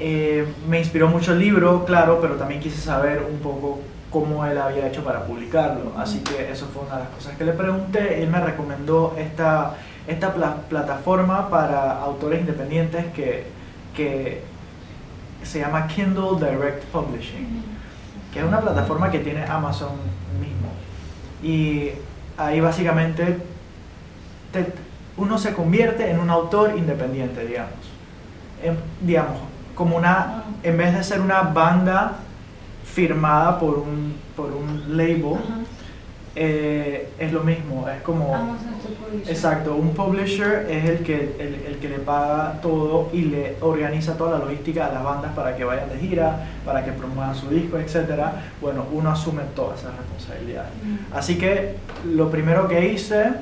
Eh, 0.01 0.47
me 0.69 0.79
inspiró 0.81 1.09
mucho 1.09 1.33
el 1.33 1.39
libro, 1.39 1.85
claro, 1.85 2.19
pero 2.21 2.35
también 2.35 2.61
quise 2.61 2.79
saber 2.81 3.25
un 3.31 3.39
poco 3.39 3.81
cómo 4.15 4.47
él 4.47 4.57
había 4.59 4.87
hecho 4.87 5.03
para 5.03 5.25
publicarlo. 5.25 5.91
Así 5.99 6.21
que 6.21 6.53
eso 6.53 6.67
fue 6.73 6.85
una 6.85 6.99
de 6.99 7.01
las 7.01 7.09
cosas 7.15 7.37
que 7.37 7.45
le 7.45 7.53
pregunté. 7.53 8.23
Él 8.23 8.31
me 8.31 8.39
recomendó 8.39 9.13
esta, 9.19 9.75
esta 10.07 10.33
pla- 10.33 10.55
plataforma 10.69 11.51
para 11.51 12.01
autores 12.01 12.39
independientes 12.39 13.07
que, 13.07 13.45
que 13.93 14.41
se 15.43 15.59
llama 15.59 15.89
Kindle 15.89 16.37
Direct 16.39 16.85
Publishing, 16.93 17.65
que 18.33 18.39
es 18.39 18.45
una 18.45 18.61
plataforma 18.61 19.11
que 19.11 19.19
tiene 19.19 19.43
Amazon 19.47 19.91
mismo. 20.41 20.69
Y 21.43 21.91
ahí 22.39 22.61
básicamente 22.61 23.39
te- 24.53 24.73
uno 25.17 25.39
se 25.39 25.55
convierte 25.55 26.09
en 26.09 26.21
un 26.21 26.31
autor 26.31 26.75
independiente, 26.79 27.45
digamos. 27.45 27.73
En- 28.63 28.79
digamos, 29.01 29.39
como 29.75 29.97
una, 29.97 30.45
en 30.63 30.77
vez 30.77 30.95
de 30.95 31.03
ser 31.03 31.21
una 31.21 31.43
banda 31.43 32.13
firmada 32.85 33.59
por 33.59 33.79
un, 33.79 34.15
por 34.37 34.53
un 34.53 34.97
label, 34.97 35.39
eh, 36.37 37.11
es 37.19 37.33
lo 37.33 37.43
mismo, 37.43 37.89
es 37.89 38.03
como... 38.03 38.33
Publisher. 38.33 39.31
Exacto, 39.31 39.77
un 39.77 39.95
publisher 39.95 40.67
es 40.69 40.85
el 40.85 40.99
que, 40.99 41.37
el, 41.39 41.55
el 41.67 41.79
que 41.79 41.89
le 41.89 41.99
paga 41.99 42.61
todo 42.61 43.09
y 43.13 43.23
le 43.23 43.57
organiza 43.61 44.17
toda 44.17 44.39
la 44.39 44.45
logística 44.45 44.87
a 44.87 44.93
las 44.93 45.05
bandas 45.05 45.33
para 45.33 45.57
que 45.57 45.65
vayan 45.65 45.89
de 45.89 45.99
gira, 45.99 46.47
para 46.65 46.85
que 46.85 46.93
promuevan 46.93 47.35
su 47.35 47.49
disco, 47.49 47.79
etc. 47.79 48.21
Bueno, 48.61 48.85
uno 48.93 49.11
asume 49.11 49.43
toda 49.55 49.77
esa 49.77 49.91
responsabilidad. 49.93 50.67
Mm. 50.83 51.17
Así 51.17 51.39
que 51.39 51.77
lo 52.05 52.31
primero 52.31 52.67
que 52.69 52.93
hice 52.93 53.33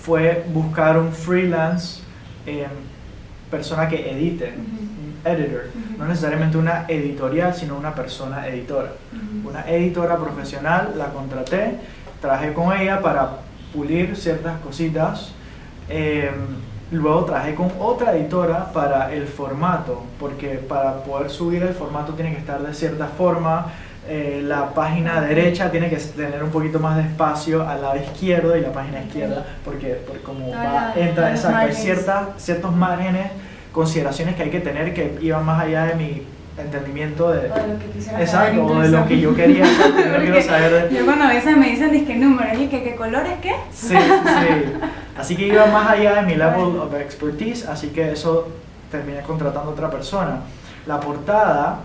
fue 0.00 0.44
buscar 0.52 0.98
un 0.98 1.12
freelance, 1.12 2.02
eh, 2.46 2.66
persona 3.50 3.88
que 3.88 4.10
edite, 4.10 4.52
un 4.52 5.14
editor. 5.24 5.66
No 6.02 6.08
necesariamente 6.08 6.58
una 6.58 6.84
editorial, 6.88 7.54
sino 7.54 7.76
una 7.76 7.94
persona 7.94 8.46
editora 8.48 8.90
Ujú. 9.12 9.50
una 9.50 9.68
editora 9.68 10.16
profesional, 10.16 10.94
la 10.96 11.06
contraté, 11.06 11.76
trabajé 12.20 12.52
con 12.52 12.76
ella 12.76 13.00
para 13.00 13.30
pulir 13.72 14.16
ciertas 14.16 14.58
cositas. 14.60 15.32
eh, 15.88 16.30
luego 16.90 17.24
trabajé 17.24 17.54
con 17.54 17.70
otra 17.80 18.14
editora 18.14 18.70
para 18.72 19.12
el 19.12 19.26
formato, 19.26 20.02
porque 20.20 20.48
para 20.68 21.02
poder 21.04 21.30
subir 21.30 21.62
el 21.62 21.72
formato 21.74 22.12
tiene 22.12 22.32
que 22.32 22.38
estar 22.38 22.60
de 22.62 22.74
cierta 22.74 23.06
forma. 23.06 23.66
eh, 24.08 24.42
la 24.44 24.74
página 24.74 25.20
derecha 25.20 25.70
tiene 25.70 25.88
que 25.88 25.96
tener 25.96 26.42
un 26.42 26.50
poquito 26.50 26.80
más 26.80 26.96
de 26.96 27.02
espacio 27.02 27.66
al 27.68 27.80
lado 27.82 27.96
izquierdo 27.96 28.56
y 28.56 28.60
la 28.60 28.72
página 28.72 29.00
izquierda, 29.04 29.44
porque, 29.64 30.02
porque 30.06 30.22
como 30.22 30.50
va, 30.50 30.92
entra, 30.96 31.30
exacto, 31.30 31.56
hay 31.58 31.72
ciertas, 31.72 32.20
ciertos 32.36 32.72
márgenes, 32.74 33.30
consideraciones 33.72 34.36
que 34.36 34.44
hay 34.44 34.50
que 34.50 34.60
tener 34.60 34.94
que 34.94 35.18
iban 35.20 35.44
más 35.44 35.62
allá 35.62 35.86
de 35.86 35.94
mi 35.94 36.22
entendimiento 36.56 37.30
de, 37.30 37.50
O 37.50 37.54
de 37.54 37.68
lo 37.68 37.78
que 37.78 37.86
quisiera 37.86 38.20
Exacto, 38.20 38.68
saber 38.68 38.76
o 38.76 38.80
de 38.80 38.88
lo 38.88 39.06
que 39.06 39.20
yo 39.20 39.34
quería, 39.34 39.64
yo 39.88 40.20
quiero 40.20 40.42
saber 40.42 40.90
de... 40.90 40.96
Yo 40.96 41.04
cuando 41.04 41.24
a 41.24 41.28
veces 41.28 41.56
me 41.56 41.70
dicen 41.70 41.92
disque 41.92 42.14
números 42.16 42.58
y 42.60 42.66
que 42.66 42.82
qué 42.82 42.94
colores 42.94 43.32
qué. 43.40 43.54
Sí, 43.72 43.96
sí. 43.96 44.72
Así 45.16 45.36
que 45.36 45.46
iba 45.46 45.66
más 45.66 45.90
allá 45.90 46.16
de 46.16 46.22
mi 46.22 46.34
level 46.34 46.78
of 46.78 46.94
expertise, 46.94 47.66
así 47.66 47.88
que 47.88 48.12
eso 48.12 48.48
terminé 48.90 49.20
contratando 49.22 49.70
a 49.70 49.72
otra 49.72 49.90
persona. 49.90 50.40
La 50.86 51.00
portada 51.00 51.80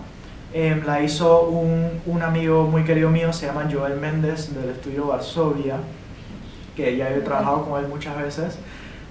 em, 0.53 0.85
la 0.85 1.01
hizo 1.01 1.43
un, 1.43 2.01
un 2.05 2.21
amigo 2.21 2.63
muy 2.63 2.83
querido 2.83 3.09
mío, 3.09 3.31
se 3.31 3.45
llama 3.45 3.67
Joel 3.71 3.97
Méndez 3.99 4.53
del 4.53 4.71
estudio 4.71 5.07
Varsovia, 5.07 5.77
que 6.75 6.97
ya 6.97 7.09
he 7.09 7.19
trabajado 7.21 7.63
con 7.63 7.81
él 7.81 7.87
muchas 7.89 8.17
veces. 8.17 8.59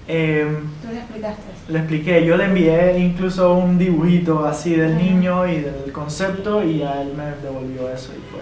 Em, 0.07 0.61
Tú 0.81 0.87
le 0.93 0.99
explicaste. 0.99 1.41
le 1.67 1.79
expliqué, 1.79 2.25
yo 2.25 2.37
le 2.37 2.45
envié 2.45 2.97
incluso 2.99 3.53
un 3.55 3.77
dibujito 3.77 4.45
así 4.45 4.73
del 4.75 4.93
Ajá. 4.93 5.01
niño 5.01 5.47
y 5.47 5.57
del 5.61 5.91
concepto 5.91 6.63
y 6.63 6.81
a 6.81 7.01
él 7.01 7.13
me 7.15 7.25
devolvió 7.45 7.89
eso 7.89 8.13
y 8.13 8.21
fue, 8.31 8.39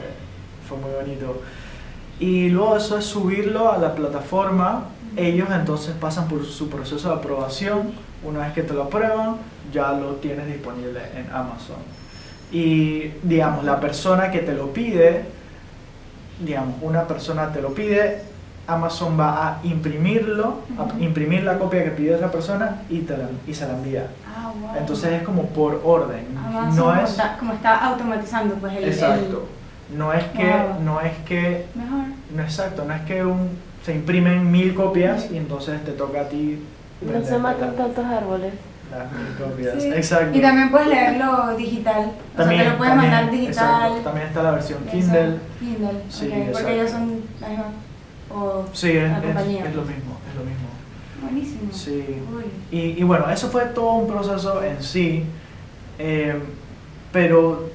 fue 0.68 0.78
muy 0.78 0.92
bonito. 0.96 1.42
Y 2.20 2.50
luego 2.50 2.78
eso 2.78 2.98
es 2.98 3.06
subirlo 3.06 3.72
a 3.72 3.78
la 3.80 3.96
plataforma, 3.96 4.86
ellos 5.18 5.48
entonces 5.52 5.96
pasan 6.00 6.28
por 6.28 6.46
su 6.46 6.70
proceso 6.70 7.10
de 7.10 7.16
aprobación, 7.16 7.94
una 8.24 8.42
vez 8.42 8.54
que 8.54 8.64
te 8.64 8.74
lo 8.74 8.84
aprueban 8.84 9.38
ya 9.74 9.92
lo 9.94 10.16
tienes 10.16 10.46
disponible 10.48 11.00
en 11.16 11.28
Amazon. 11.34 11.78
Y 12.52 13.12
digamos, 13.24 13.66
la 13.66 13.80
persona 13.80 14.30
que 14.32 14.40
te 14.40 14.54
lo 14.54 14.72
pide, 14.72 15.26
digamos, 16.40 16.76
una 16.82 17.08
persona 17.08 17.52
te 17.52 17.62
lo 17.62 17.74
pide, 17.74 18.22
Amazon 18.68 19.20
va 19.20 19.48
a 19.48 19.60
imprimirlo, 19.64 20.62
a 20.78 21.00
imprimir 21.04 21.44
la 21.44 21.58
copia 21.60 21.84
que 21.84 21.92
pide 21.92 22.16
esa 22.16 22.32
persona 22.32 22.78
y, 22.90 23.00
te 23.02 23.16
la, 23.18 23.26
y 23.48 23.54
se 23.54 23.68
la 23.68 23.74
envía. 23.74 24.08
Ah, 24.28 24.52
wow. 24.60 24.78
Entonces 24.80 25.14
es 25.14 25.24
como 25.24 25.44
por 25.48 25.82
orden, 25.84 26.26
Amazon 26.38 26.76
no 26.76 26.84
como, 26.86 26.96
es 27.02 27.10
está, 27.12 27.38
como 27.38 27.54
está 27.54 27.86
automatizando 27.86 28.56
pues 28.56 28.74
el... 28.74 28.84
el- 28.84 28.90
exacto. 28.90 29.48
No 29.96 30.12
es 30.14 30.24
que 30.26 30.44
Wow. 30.52 30.84
no 30.84 31.00
es 31.02 31.12
que 31.28 31.66
mejor. 31.76 32.06
no 32.36 32.42
exacto, 32.42 32.86
no 32.86 32.94
es 32.96 33.02
que 33.04 33.24
un, 33.24 33.50
se 33.86 33.94
imprimen 33.94 34.52
mil 34.52 34.74
copias 34.74 35.30
y 35.32 35.38
entonces 35.38 35.84
te 35.86 35.92
toca 35.92 36.22
a 36.22 36.24
ti 36.30 36.64
No 37.02 37.24
se 37.24 37.38
matan 37.38 37.76
tantos 37.76 38.04
árboles. 38.04 38.54
las 38.92 39.12
mil 39.12 39.36
copias. 39.38 39.76
Sí. 39.84 39.90
Exacto. 39.90 40.36
Y 40.36 40.42
también 40.42 40.72
puedes 40.72 40.88
leerlo 40.88 41.56
digital. 41.56 42.12
o 42.34 42.38
sea, 42.44 42.48
te 42.48 42.70
lo 42.70 42.78
puedes 42.78 42.94
también, 42.94 43.12
mandar 43.14 43.30
digital. 43.32 43.52
exacto. 43.86 44.00
También 44.04 44.28
está 44.28 44.42
la 44.44 44.52
versión 44.52 44.80
Eso, 44.88 44.92
Kindle. 44.92 45.38
Kindle, 45.60 46.02
Sí, 46.10 46.28
ok, 46.28 46.34
exacto. 46.34 46.52
porque 46.54 46.74
ellos 46.76 46.90
son 46.92 47.08
misma. 47.08 47.66
O 48.34 48.66
Sí, 48.74 48.92
es, 48.92 49.12
es- 49.12 49.24
es 49.66 49.76
lo 49.76 49.82
mismo, 49.84 50.18
es 50.30 50.36
lo 50.36 50.44
mismo. 50.44 50.68
Buenísimo. 51.22 51.72
Sí. 51.72 52.06
Y, 52.72 52.80
y 53.00 53.04
bueno, 53.04 53.30
eso 53.30 53.50
fue 53.50 53.66
todo 53.66 53.94
un 53.94 54.08
proceso 54.08 54.62
en 54.64 54.82
sí, 54.84 55.24
eh, 55.98 56.36
pero 57.12 57.70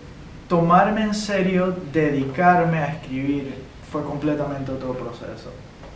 tomarme 0.48 1.02
en 1.02 1.14
serio, 1.14 1.74
dedicarme 1.92 2.78
a 2.78 2.86
escribir, 2.94 3.54
fue 3.90 4.02
completamente 4.04 4.70
otro 4.72 4.92
proceso, 4.94 5.50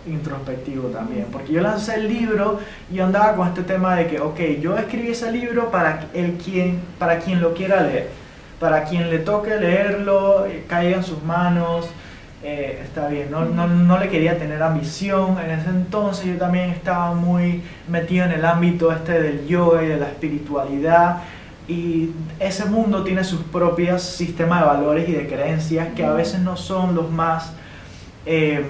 introspectivo 0.07 0.89
también, 0.89 1.27
porque 1.31 1.53
yo 1.53 1.61
lancé 1.61 1.95
el 1.97 2.09
libro 2.09 2.61
y 2.93 2.99
andaba 3.01 3.35
con 3.37 3.49
este 3.49 3.63
tema 3.63 3.95
de 3.97 4.07
que, 4.07 4.21
ok, 4.21 4.39
yo 4.61 4.77
escribí 4.79 5.09
ese 5.09 5.31
libro 5.31 5.71
para, 5.71 6.07
el 6.15 6.33
quien, 6.35 6.81
para 6.99 7.19
quien 7.19 7.41
lo 7.41 7.53
quiera 7.55 7.83
leer, 7.83 8.11
para 8.59 8.85
quien 8.85 9.11
le 9.11 9.19
toque 9.19 9.55
leerlo, 9.57 10.47
eh, 10.47 10.65
caiga 10.69 10.97
en 10.97 11.05
sus 11.05 11.23
manos. 11.23 11.89
Eh, 12.47 12.83
está 12.85 13.09
bien, 13.09 13.31
no, 13.31 13.47
no, 13.47 13.67
no 13.67 13.99
le 13.99 14.11
quería 14.11 14.39
tener 14.39 14.63
ambición. 14.63 15.39
En 15.43 15.51
ese 15.51 15.71
entonces 15.71 16.27
yo 16.27 16.37
también 16.37 16.69
estaba 16.69 17.15
muy 17.15 17.63
metido 17.89 18.27
en 18.27 18.33
el 18.33 18.45
ámbito 18.45 18.93
este 18.93 19.19
del 19.19 19.47
yoga 19.47 19.83
y 19.83 19.87
de 19.87 19.97
la 19.97 20.09
espiritualidad. 20.09 21.23
Y 21.67 22.11
ese 22.39 22.67
mundo 22.67 23.03
tiene 23.03 23.25
sus 23.25 23.41
propios 23.41 24.03
sistemas 24.03 24.61
de 24.61 24.67
valores 24.67 25.09
y 25.09 25.13
de 25.13 25.27
creencias 25.27 25.89
que 25.95 26.05
a 26.05 26.13
veces 26.13 26.41
no 26.41 26.59
son 26.59 26.95
los 26.95 27.11
más, 27.11 27.55
eh, 28.27 28.63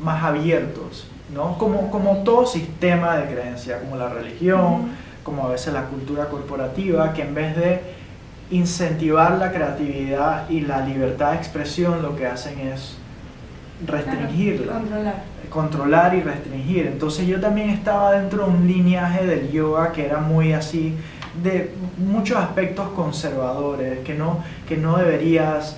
más 0.00 0.22
abiertos, 0.22 1.08
¿no? 1.32 1.56
Como, 1.56 1.90
como 1.90 2.18
todo 2.24 2.44
sistema 2.44 3.16
de 3.16 3.34
creencia, 3.34 3.80
como 3.80 3.96
la 3.96 4.10
religión, 4.10 4.90
como 5.22 5.46
a 5.46 5.48
veces 5.48 5.72
la 5.72 5.84
cultura 5.84 6.26
corporativa, 6.26 7.14
que 7.14 7.22
en 7.22 7.34
vez 7.34 7.56
de 7.56 7.80
incentivar 8.50 9.38
la 9.38 9.50
creatividad 9.50 10.50
y 10.50 10.60
la 10.60 10.84
libertad 10.84 11.30
de 11.30 11.38
expresión, 11.38 12.02
lo 12.02 12.14
que 12.16 12.26
hacen 12.26 12.60
es 12.60 12.98
restringirla 13.86 14.64
Claro, 14.64 14.80
Controlar. 14.80 15.14
controlar 15.50 16.14
y 16.14 16.20
restringir. 16.22 16.86
Entonces 16.86 17.26
yo 17.26 17.40
también 17.40 17.70
estaba 17.70 18.12
dentro 18.12 18.44
de 18.46 18.50
un 18.50 18.66
lineaje 18.66 19.26
del 19.26 19.50
yoga 19.50 19.92
que 19.92 20.04
era 20.06 20.18
muy 20.18 20.52
así, 20.52 20.96
de 21.42 21.72
muchos 21.98 22.38
aspectos 22.38 22.88
conservadores, 22.90 24.00
que 24.00 24.14
no, 24.14 24.42
que 24.68 24.76
no 24.76 24.96
deberías 24.96 25.76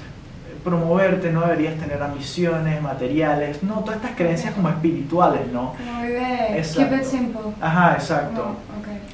promoverte, 0.65 1.31
no 1.31 1.43
deberías 1.43 1.77
tener 1.77 2.03
ambiciones 2.03 2.83
materiales, 2.83 3.63
no, 3.63 3.77
todas 3.81 3.97
estas 3.97 4.17
creencias 4.17 4.53
como 4.53 4.69
espirituales, 4.69 5.43
¿no? 5.53 5.75
Como 5.77 6.03
vive. 6.03 6.59
Exacto. 6.59 6.91
Keep 6.91 7.01
it 7.01 7.05
simple. 7.05 7.41
Ajá, 7.61 7.95
exacto. 7.95 8.57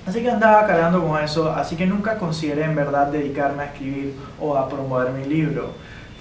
Así 0.06 0.20
que 0.20 0.30
andaba 0.30 0.66
cargando 0.66 1.06
con 1.06 1.22
eso, 1.22 1.50
así 1.52 1.76
que 1.76 1.86
nunca 1.86 2.16
consideré 2.16 2.64
en 2.64 2.74
verdad 2.74 3.06
dedicarme 3.06 3.62
a 3.62 3.66
escribir 3.66 4.14
o 4.40 4.56
a 4.56 4.68
promover 4.68 5.12
mi 5.12 5.24
libro. 5.26 5.70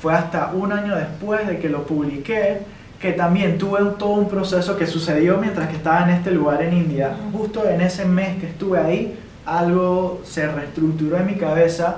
Fue 0.01 0.13
hasta 0.13 0.51
un 0.53 0.72
año 0.72 0.96
después 0.96 1.48
de 1.48 1.60
que 1.60 1.70
lo 1.70 1.84
publiqué 1.86 2.60
que 3.00 3.13
también 3.13 3.58
tuve 3.58 3.79
todo 3.98 4.12
un 4.12 4.29
proceso 4.29 4.77
que 4.77 4.86
sucedió 4.86 5.38
mientras 5.38 5.67
que 5.70 5.75
estaba 5.75 6.03
en 6.03 6.12
este 6.12 6.29
lugar 6.31 6.62
en 6.62 6.74
India. 6.74 7.12
Justo 7.34 7.67
en 7.67 7.81
ese 7.81 8.05
mes 8.05 8.38
que 8.39 8.48
estuve 8.48 8.77
ahí, 8.79 9.17
algo 9.46 10.22
se 10.24 10.48
reestructuró 10.48 11.17
en 11.17 11.25
mi 11.25 11.34
cabeza 11.36 11.98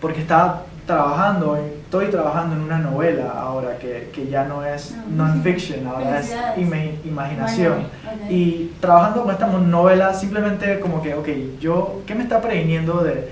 porque 0.00 0.20
estaba 0.20 0.62
trabajando, 0.86 1.58
estoy 1.84 2.06
trabajando 2.06 2.56
en 2.56 2.62
una 2.62 2.78
novela 2.78 3.30
ahora 3.36 3.76
que, 3.78 4.08
que 4.14 4.28
ya 4.28 4.44
no 4.44 4.64
es 4.64 4.94
Ah, 4.96 5.04
non-fiction, 5.10 5.86
ahora 5.86 6.20
es 6.20 6.30
ima- 6.56 6.92
imaginación. 7.04 7.74
Y 8.30 8.70
trabajando 8.80 9.24
con 9.24 9.32
esta 9.32 9.46
novela, 9.48 10.14
simplemente 10.14 10.80
como 10.80 11.02
que, 11.02 11.14
ok, 11.14 11.28
yo, 11.60 12.00
¿qué 12.06 12.14
me 12.14 12.22
está 12.22 12.40
previniendo 12.40 13.02
de, 13.04 13.28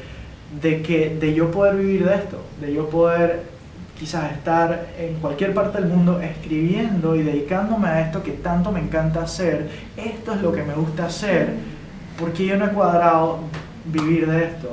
de, 0.60 0.82
que, 0.82 1.16
de 1.18 1.32
yo 1.32 1.50
poder 1.50 1.76
vivir 1.76 2.06
de 2.06 2.14
esto? 2.14 2.42
De 2.60 2.74
yo 2.74 2.90
poder 2.90 3.55
quizás 3.98 4.32
estar 4.32 4.88
en 4.98 5.14
cualquier 5.16 5.54
parte 5.54 5.80
del 5.80 5.88
mundo 5.88 6.20
escribiendo 6.20 7.16
y 7.16 7.22
dedicándome 7.22 7.88
a 7.88 8.00
esto 8.02 8.22
que 8.22 8.32
tanto 8.32 8.70
me 8.70 8.80
encanta 8.80 9.22
hacer. 9.22 9.68
Esto 9.96 10.34
es 10.34 10.42
lo 10.42 10.52
que 10.52 10.62
me 10.62 10.74
gusta 10.74 11.06
hacer. 11.06 11.54
porque 12.18 12.46
yo 12.46 12.56
no 12.56 12.66
he 12.66 12.68
cuadrado 12.70 13.40
vivir 13.84 14.26
de 14.30 14.44
esto? 14.44 14.70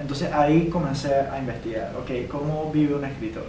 Entonces 0.00 0.32
ahí 0.32 0.68
comencé 0.68 1.12
a 1.14 1.38
investigar, 1.38 1.92
ok, 1.98 2.28
¿cómo 2.30 2.70
vive 2.72 2.94
un 2.94 3.04
escritor? 3.04 3.44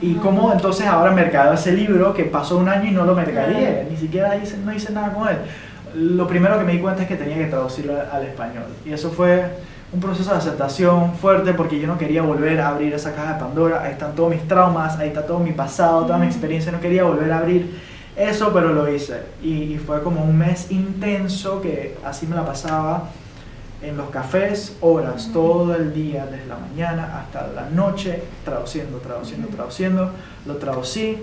Y 0.00 0.14
cómo 0.14 0.52
entonces 0.52 0.86
ahora 0.86 1.10
mercadeo 1.10 1.54
ese 1.54 1.72
libro 1.72 2.14
que 2.14 2.24
pasó 2.24 2.56
un 2.56 2.68
año 2.68 2.88
y 2.88 2.92
no 2.92 3.04
lo 3.04 3.14
mercadeé, 3.14 3.86
ni 3.90 3.96
siquiera 3.96 4.36
hice, 4.36 4.56
no 4.58 4.72
hice 4.72 4.92
nada 4.92 5.12
con 5.12 5.28
él. 5.28 5.38
Lo 5.94 6.26
primero 6.28 6.58
que 6.58 6.64
me 6.64 6.72
di 6.72 6.78
cuenta 6.78 7.02
es 7.02 7.08
que 7.08 7.16
tenía 7.16 7.36
que 7.36 7.46
traducirlo 7.46 7.94
al 8.12 8.24
español. 8.24 8.66
Y 8.84 8.92
eso 8.92 9.10
fue 9.10 9.44
un 9.92 10.00
proceso 10.00 10.30
de 10.32 10.36
aceptación 10.36 11.14
fuerte 11.14 11.54
porque 11.54 11.78
yo 11.80 11.86
no 11.86 11.96
quería 11.96 12.22
volver 12.22 12.60
a 12.60 12.68
abrir 12.68 12.92
esa 12.92 13.14
caja 13.14 13.34
de 13.34 13.40
Pandora. 13.40 13.82
Ahí 13.82 13.92
están 13.92 14.14
todos 14.14 14.30
mis 14.30 14.46
traumas, 14.46 14.98
ahí 14.98 15.08
está 15.08 15.26
todo 15.26 15.38
mi 15.38 15.52
pasado, 15.52 16.02
toda 16.02 16.18
mi 16.18 16.26
experiencia. 16.26 16.70
No 16.70 16.80
quería 16.80 17.04
volver 17.04 17.32
a 17.32 17.38
abrir 17.38 17.80
eso, 18.16 18.52
pero 18.52 18.72
lo 18.72 18.92
hice. 18.92 19.22
Y, 19.42 19.74
y 19.74 19.78
fue 19.78 20.02
como 20.02 20.22
un 20.22 20.36
mes 20.36 20.70
intenso 20.70 21.62
que 21.62 21.96
así 22.04 22.26
me 22.26 22.36
la 22.36 22.44
pasaba 22.44 23.08
en 23.80 23.96
los 23.96 24.10
cafés 24.10 24.76
horas, 24.80 25.30
todo 25.32 25.74
el 25.74 25.94
día, 25.94 26.26
desde 26.26 26.46
la 26.46 26.58
mañana 26.58 27.20
hasta 27.20 27.46
la 27.46 27.70
noche, 27.70 28.22
traduciendo, 28.44 28.98
traduciendo, 28.98 29.48
traduciendo. 29.48 30.10
Lo 30.46 30.56
traducí, 30.56 31.16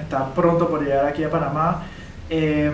está 0.00 0.26
pronto 0.34 0.68
por 0.68 0.82
llegar 0.82 1.06
aquí 1.06 1.24
a 1.24 1.30
Panamá. 1.30 1.82
eh, 2.30 2.70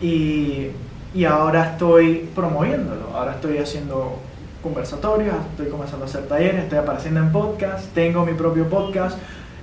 y, 0.00 0.70
y 1.14 1.24
ahora 1.24 1.70
estoy 1.70 2.28
promoviéndolo, 2.34 3.10
ahora 3.14 3.32
estoy 3.34 3.58
haciendo 3.58 4.18
conversatorios, 4.62 5.36
estoy 5.50 5.68
comenzando 5.68 6.04
a 6.04 6.08
hacer 6.08 6.26
talleres, 6.26 6.64
estoy 6.64 6.78
apareciendo 6.78 7.20
en 7.20 7.30
podcast, 7.30 7.86
tengo 7.94 8.26
mi 8.26 8.32
propio 8.32 8.68
podcast. 8.68 9.16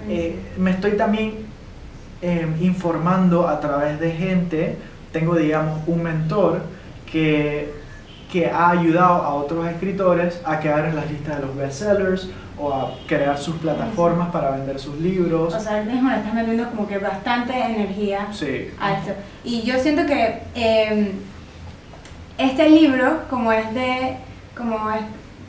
Eh, 0.08 0.39
me 0.58 0.72
estoy 0.72 0.91
también 0.91 1.46
eh, 2.22 2.48
informando 2.62 3.48
a 3.48 3.60
través 3.60 4.00
de 4.00 4.12
gente, 4.12 4.77
tengo 5.12 5.36
digamos 5.36 5.81
un 5.88 6.03
mentor 6.03 6.62
que, 7.12 7.74
que 8.31 8.50
ha 8.50 8.70
ayudado 8.70 9.15
a 9.24 9.34
otros 9.34 9.67
escritores 9.67 10.39
a 10.46 10.60
quedar 10.60 10.86
en 10.86 10.96
las 10.96 11.12
listas 11.12 11.38
de 11.41 11.48
los 11.48 11.55
bestsellers 11.55 12.29
o 12.58 12.74
a 12.74 12.93
crear 13.08 13.38
sus 13.38 13.55
plataformas 13.55 14.29
para 14.29 14.51
vender 14.51 14.79
sus 14.79 14.98
libros. 15.00 15.53
O 15.53 15.60
sea, 15.60 15.81
mismo 15.81 16.10
le 16.10 16.17
estás 16.17 16.34
metiendo 16.34 16.70
como 16.70 16.88
que 16.88 16.98
bastante 17.00 17.53
energía 17.53 18.27
Sí, 18.31 18.70
a 18.79 18.93
esto. 18.93 19.13
Y 19.43 19.63
yo 19.63 19.79
siento 19.79 20.05
que 20.05 20.43
eh, 20.55 21.12
este 22.38 22.69
libro, 22.69 23.23
como 23.29 23.51
es 23.51 23.73
de, 23.73 24.17
como 24.57 24.89
es, 24.91 25.01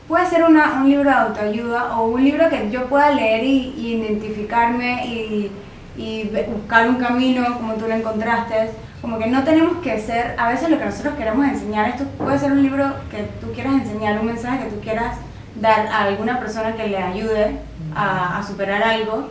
puede 0.07 0.25
ser 0.27 0.43
una, 0.43 0.81
un 0.81 0.89
libro 0.89 1.09
de 1.09 1.15
autoayuda 1.15 1.97
o 1.97 2.07
un 2.07 2.23
libro 2.23 2.49
que 2.49 2.69
yo 2.69 2.85
pueda 2.87 3.11
leer 3.11 3.43
y, 3.43 3.73
y 3.77 3.93
identificarme 3.95 5.05
y, 5.07 5.51
y 5.97 6.29
buscar 6.53 6.89
un 6.89 6.95
camino 6.95 7.55
como 7.55 7.73
tú 7.73 7.87
lo 7.87 7.93
encontraste. 7.93 8.71
Como 9.01 9.19
que 9.19 9.27
no 9.27 9.43
tenemos 9.43 9.79
que 9.79 9.99
ser, 9.99 10.35
a 10.39 10.47
veces 10.47 10.69
lo 10.69 10.79
que 10.79 10.85
nosotros 10.85 11.15
queremos 11.15 11.45
enseñar, 11.45 11.89
esto 11.89 12.05
puede 12.17 12.39
ser 12.39 12.53
un 12.53 12.63
libro 12.63 12.85
que 13.11 13.27
tú 13.41 13.51
quieras 13.51 13.73
enseñar, 13.73 14.17
un 14.19 14.27
mensaje 14.27 14.63
que 14.63 14.71
tú 14.71 14.79
quieras 14.79 15.17
dar 15.59 15.87
a 15.87 16.03
alguna 16.03 16.39
persona 16.39 16.73
que 16.75 16.87
le 16.87 16.97
ayude 16.97 17.57
a, 17.93 18.39
a 18.39 18.43
superar 18.43 18.81
algo, 18.81 19.27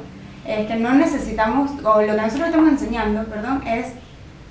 es 0.47 0.67
que 0.67 0.77
no 0.77 0.93
necesitamos, 0.93 1.71
o 1.85 2.03
lo 2.03 2.15
que 2.15 2.21
nosotros 2.21 2.49
estamos 2.49 2.69
enseñando, 2.69 3.25
perdón, 3.25 3.63
es 3.67 3.93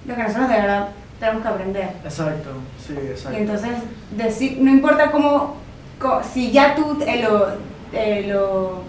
lo 0.07 0.15
que 0.15 0.23
nosotros 0.23 0.49
de 0.49 0.55
verdad 0.55 0.87
tenemos 1.21 1.41
que 1.43 1.47
aprender. 1.47 1.89
exacto, 2.03 2.49
sí, 2.85 2.93
exacto. 2.93 3.37
Y 3.37 3.41
entonces, 3.41 3.69
decir, 4.17 4.57
no 4.59 4.69
importa 4.71 5.09
cómo, 5.11 5.55
si 6.33 6.51
ya 6.51 6.75
tú 6.75 6.97
eh, 7.07 7.21
lo, 7.23 7.47
eh, 7.93 8.25
lo, 8.27 8.81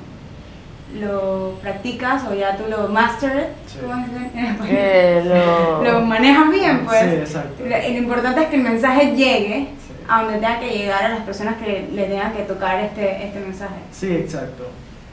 lo 0.99 1.59
practicas 1.63 2.25
o 2.31 2.35
ya 2.35 2.57
tú 2.57 2.65
lo 2.69 2.89
mastered, 2.89 3.47
Sí. 3.67 3.79
¿cómo? 3.81 4.05
Eh, 4.69 5.23
lo- 5.25 5.85
lo 5.93 6.01
manejas 6.03 6.51
bien, 6.51 6.85
pues. 6.85 7.01
Sí, 7.01 7.07
exacto. 7.17 7.65
Lo, 7.65 7.69
lo 7.77 7.99
importante 7.99 8.43
es 8.43 8.47
que 8.49 8.57
el 8.57 8.63
mensaje 8.63 9.15
llegue 9.15 9.69
Sí. 9.87 9.95
a 10.09 10.23
donde 10.23 10.39
tenga 10.39 10.59
que 10.61 10.71
llegar 10.71 11.05
a 11.05 11.09
las 11.11 11.21
personas 11.21 11.57
que 11.57 11.89
le 11.93 12.05
tengan 12.05 12.33
que 12.33 12.43
tocar 12.43 12.81
este, 12.81 13.25
este 13.27 13.41
mensaje. 13.41 13.75
Sí, 13.93 14.13
exacto. 14.15 14.65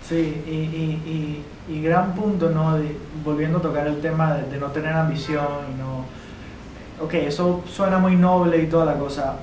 Sí, 0.07 0.41
y, 0.47 0.49
y, 0.51 1.43
y, 1.69 1.73
y 1.75 1.81
gran 1.83 2.13
punto, 2.13 2.49
¿no? 2.49 2.77
De- 2.77 2.97
volviendo 3.23 3.59
a 3.59 3.61
tocar 3.61 3.85
el 3.87 4.01
tema 4.01 4.33
de, 4.35 4.43
de 4.49 4.57
no 4.57 4.67
tener 4.67 4.93
ambición 4.93 5.45
y 5.75 5.79
no... 5.79 6.05
Ok, 7.01 7.13
eso 7.13 7.63
suena 7.65 7.97
muy 7.97 8.15
noble 8.15 8.61
y 8.61 8.67
toda 8.67 8.85
la 8.85 8.95
cosa, 8.95 9.35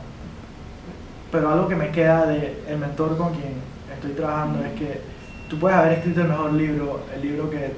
pero 1.33 1.51
algo 1.51 1.69
que 1.69 1.75
me 1.75 1.91
queda 1.91 2.27
de 2.27 2.63
el 2.69 2.79
mentor 2.79 3.17
con 3.17 3.33
quien 3.33 3.55
estoy 3.95 4.13
trabajando 4.13 4.63
es 4.65 4.73
que 4.73 5.01
tú 5.49 5.59
puedes 5.59 5.79
haber 5.79 5.93
escrito 5.93 6.21
el 6.21 6.29
mejor 6.29 6.53
libro, 6.53 7.01
el 7.15 7.23
libro 7.23 7.49
que 7.49 7.73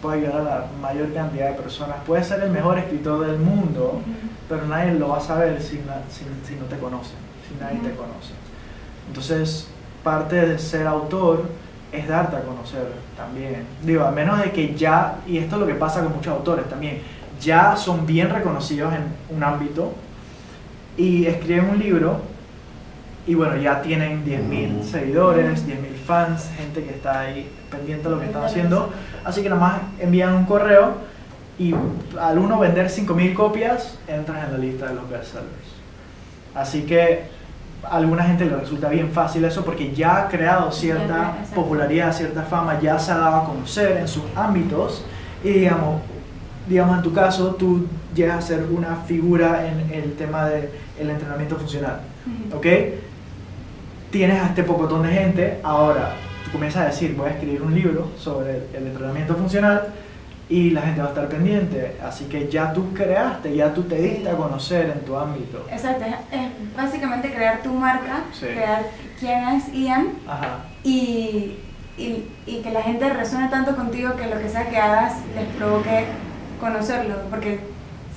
puede 0.00 0.18
ayudar 0.18 0.40
a 0.42 0.44
la 0.44 0.66
mayor 0.80 1.12
cantidad 1.12 1.50
de 1.50 1.54
personas, 1.54 1.96
puedes 2.06 2.26
ser 2.28 2.40
el 2.42 2.50
mejor 2.50 2.78
escritor 2.78 3.26
del 3.26 3.38
mundo, 3.38 4.00
pero 4.48 4.64
nadie 4.66 4.94
lo 4.94 5.08
va 5.08 5.18
a 5.18 5.20
saber 5.20 5.60
si, 5.60 5.80
si, 6.08 6.24
si 6.46 6.54
no 6.54 6.66
te 6.66 6.78
conoce, 6.78 7.14
si 7.48 7.60
nadie 7.60 7.78
te 7.80 7.96
conoce. 7.96 8.32
Entonces, 9.08 9.68
parte 10.04 10.36
de 10.36 10.58
ser 10.58 10.86
autor 10.86 11.46
es 11.90 12.06
darte 12.06 12.36
a 12.36 12.42
conocer 12.42 12.92
también. 13.16 13.66
Digo, 13.82 14.04
a 14.04 14.10
menos 14.10 14.38
de 14.40 14.52
que 14.52 14.74
ya, 14.74 15.18
y 15.26 15.38
esto 15.38 15.56
es 15.56 15.60
lo 15.60 15.66
que 15.66 15.74
pasa 15.74 16.02
con 16.02 16.14
muchos 16.14 16.32
autores 16.32 16.68
también, 16.68 17.00
ya 17.40 17.76
son 17.76 18.06
bien 18.06 18.30
reconocidos 18.30 18.92
en 18.94 19.36
un 19.36 19.42
ámbito 19.42 19.92
y 20.96 21.26
escriben 21.26 21.70
un 21.70 21.78
libro 21.78 22.20
y 23.26 23.34
bueno, 23.34 23.56
ya 23.56 23.82
tienen 23.82 24.24
10.000 24.24 24.84
seguidores, 24.84 25.66
10.000 25.66 25.96
fans, 26.06 26.48
gente 26.56 26.84
que 26.84 26.90
está 26.90 27.20
ahí 27.20 27.50
pendiente 27.70 28.08
de 28.08 28.14
lo 28.14 28.20
que 28.20 28.26
están 28.26 28.44
haciendo. 28.44 28.90
Así 29.24 29.42
que 29.42 29.48
nomás 29.48 29.80
envían 29.98 30.32
un 30.34 30.44
correo 30.44 30.94
y 31.58 31.74
al 32.20 32.38
uno 32.38 32.58
vender 32.60 32.86
5.000 32.86 33.34
copias, 33.34 33.98
entras 34.06 34.44
en 34.44 34.52
la 34.52 34.58
lista 34.58 34.86
de 34.86 34.94
los 34.94 35.10
bestsellers. 35.10 35.74
Así 36.54 36.82
que 36.82 37.24
a 37.82 37.96
alguna 37.96 38.24
gente 38.24 38.44
le 38.44 38.56
resulta 38.56 38.88
bien 38.88 39.10
fácil 39.10 39.44
eso 39.44 39.64
porque 39.64 39.92
ya 39.92 40.18
ha 40.18 40.28
creado 40.28 40.70
cierta 40.70 41.34
popularidad, 41.54 42.12
cierta 42.12 42.42
fama, 42.42 42.78
ya 42.80 42.98
se 42.98 43.10
ha 43.10 43.18
dado 43.18 43.36
a 43.36 43.44
conocer 43.44 43.96
en 43.96 44.06
sus 44.06 44.24
ámbitos 44.36 45.04
y 45.42 45.50
digamos, 45.50 46.00
digamos 46.68 46.96
en 46.96 47.02
tu 47.02 47.12
caso, 47.12 47.54
tú 47.54 47.86
llegas 48.14 48.38
a 48.38 48.42
ser 48.42 48.64
una 48.70 48.96
figura 49.06 49.66
en 49.68 49.92
el 49.92 50.14
tema 50.14 50.46
del 50.46 50.70
entrenamiento 51.10 51.56
funcional. 51.56 52.00
¿ok? 52.54 52.66
Tienes 54.10 54.40
a 54.42 54.46
este 54.46 54.62
pocotón 54.62 55.02
de 55.02 55.10
gente, 55.10 55.60
ahora 55.62 56.12
tú 56.44 56.52
comienzas 56.52 56.82
a 56.82 56.86
decir, 56.86 57.14
voy 57.16 57.28
a 57.28 57.32
escribir 57.32 57.62
un 57.62 57.74
libro 57.74 58.10
sobre 58.16 58.50
el, 58.56 58.62
el 58.74 58.86
entrenamiento 58.86 59.34
funcional 59.34 59.88
y 60.48 60.70
la 60.70 60.82
gente 60.82 61.00
va 61.00 61.06
a 61.06 61.10
estar 61.10 61.28
pendiente, 61.28 61.96
así 62.04 62.26
que 62.26 62.48
ya 62.48 62.72
tú 62.72 62.94
creaste, 62.94 63.54
ya 63.54 63.74
tú 63.74 63.82
te 63.82 63.96
diste 63.96 64.30
a 64.30 64.36
conocer 64.36 64.90
en 64.90 65.00
tu 65.04 65.16
ámbito. 65.16 65.66
Exacto, 65.70 66.04
es, 66.04 66.38
es 66.40 66.76
básicamente 66.76 67.32
crear 67.32 67.62
tu 67.62 67.72
marca, 67.72 68.22
Sí. 68.32 68.46
crear 68.46 68.82
quién 69.18 69.48
es 69.48 69.72
Ian 69.72 70.06
Ajá, 70.28 70.60
y, 70.84 71.56
y, 71.98 72.24
y 72.46 72.60
que 72.62 72.70
la 72.70 72.82
gente 72.82 73.10
resuene 73.12 73.48
tanto 73.48 73.74
contigo 73.74 74.14
que 74.14 74.28
lo 74.28 74.38
que 74.40 74.48
sea 74.48 74.68
que 74.70 74.76
hagas 74.78 75.14
les 75.34 75.46
provoque 75.56 76.04
conocerlo, 76.60 77.14
porque 77.30 77.60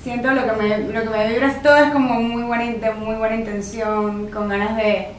siento 0.03 0.31
lo 0.31 0.43
que 0.45 0.51
me, 0.61 0.77
lo 0.79 1.01
que 1.03 1.09
me 1.09 1.29
vibra 1.29 1.47
es 1.47 1.61
todo 1.61 1.75
es 1.77 1.91
como 1.91 2.15
muy 2.21 2.43
buena, 2.43 2.65
muy 2.93 3.15
buena 3.15 3.35
intención, 3.35 4.27
con 4.31 4.47
ganas 4.49 4.75
de, 4.77 5.09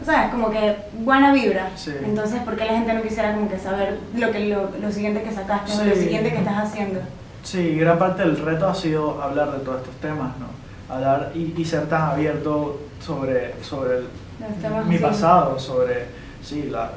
o 0.00 0.04
sea, 0.04 0.26
es 0.26 0.30
como 0.30 0.50
que 0.50 0.76
buena 1.00 1.32
vibra. 1.32 1.70
Sí. 1.76 1.92
Entonces, 2.04 2.40
¿por 2.42 2.56
qué 2.56 2.64
la 2.64 2.72
gente 2.72 2.92
no 2.94 3.02
quisiera 3.02 3.34
como 3.34 3.48
que 3.48 3.58
saber 3.58 3.98
lo, 4.16 4.30
que, 4.30 4.40
lo, 4.48 4.70
lo 4.80 4.90
siguiente 4.92 5.22
que 5.22 5.32
sacaste, 5.32 5.72
o 5.72 5.84
lo 5.84 5.94
Sí. 5.94 6.02
siguiente 6.02 6.30
que 6.32 6.38
estás 6.38 6.56
haciendo? 6.68 7.00
sí, 7.44 7.76
gran 7.76 7.98
parte 7.98 8.22
del 8.22 8.36
reto 8.38 8.68
ha 8.68 8.74
sido 8.74 9.20
hablar 9.20 9.50
de 9.52 9.58
todos 9.58 9.80
estos 9.80 9.96
temas, 9.96 10.30
¿no? 10.38 10.46
Hablar 10.94 11.32
y, 11.34 11.52
y 11.56 11.64
ser 11.64 11.88
tan 11.88 12.02
abierto 12.02 12.80
sobre, 13.04 13.54
sobre 13.62 13.98
el, 13.98 14.04
mi 14.86 14.94
así. 14.94 15.02
pasado, 15.02 15.58
sobre 15.58 16.06
sí, 16.42 16.68
la, 16.70 16.92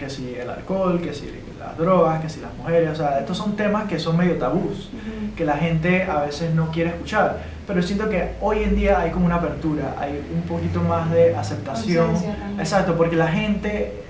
que 0.00 0.10
si 0.10 0.34
el 0.34 0.48
alcohol, 0.50 0.98
que 1.00 1.12
si 1.12 1.30
las 1.60 1.76
drogas, 1.76 2.20
que 2.22 2.28
si 2.30 2.40
las 2.40 2.52
mujeres, 2.54 2.90
o 2.90 2.94
sea, 2.96 3.18
estos 3.20 3.36
son 3.36 3.54
temas 3.54 3.84
que 3.86 3.98
son 3.98 4.16
medio 4.16 4.36
tabús. 4.36 4.88
Ujú. 4.88 5.20
que 5.36 5.44
la 5.46 5.56
gente 5.56 6.02
a 6.04 6.20
veces 6.22 6.52
no 6.54 6.70
quiere 6.70 6.90
escuchar. 6.90 7.38
Pero 7.66 7.80
siento 7.82 8.10
que 8.10 8.32
hoy 8.42 8.62
en 8.62 8.74
día 8.76 9.00
hay 9.00 9.10
como 9.10 9.24
una 9.26 9.36
apertura, 9.36 9.94
hay 9.98 10.20
un 10.34 10.42
poquito 10.42 10.82
más 10.82 11.10
de 11.10 11.34
aceptación. 11.36 12.10
Exacto, 12.58 12.94
porque 12.96 13.16
la 13.16 13.28
gente, 13.28 14.02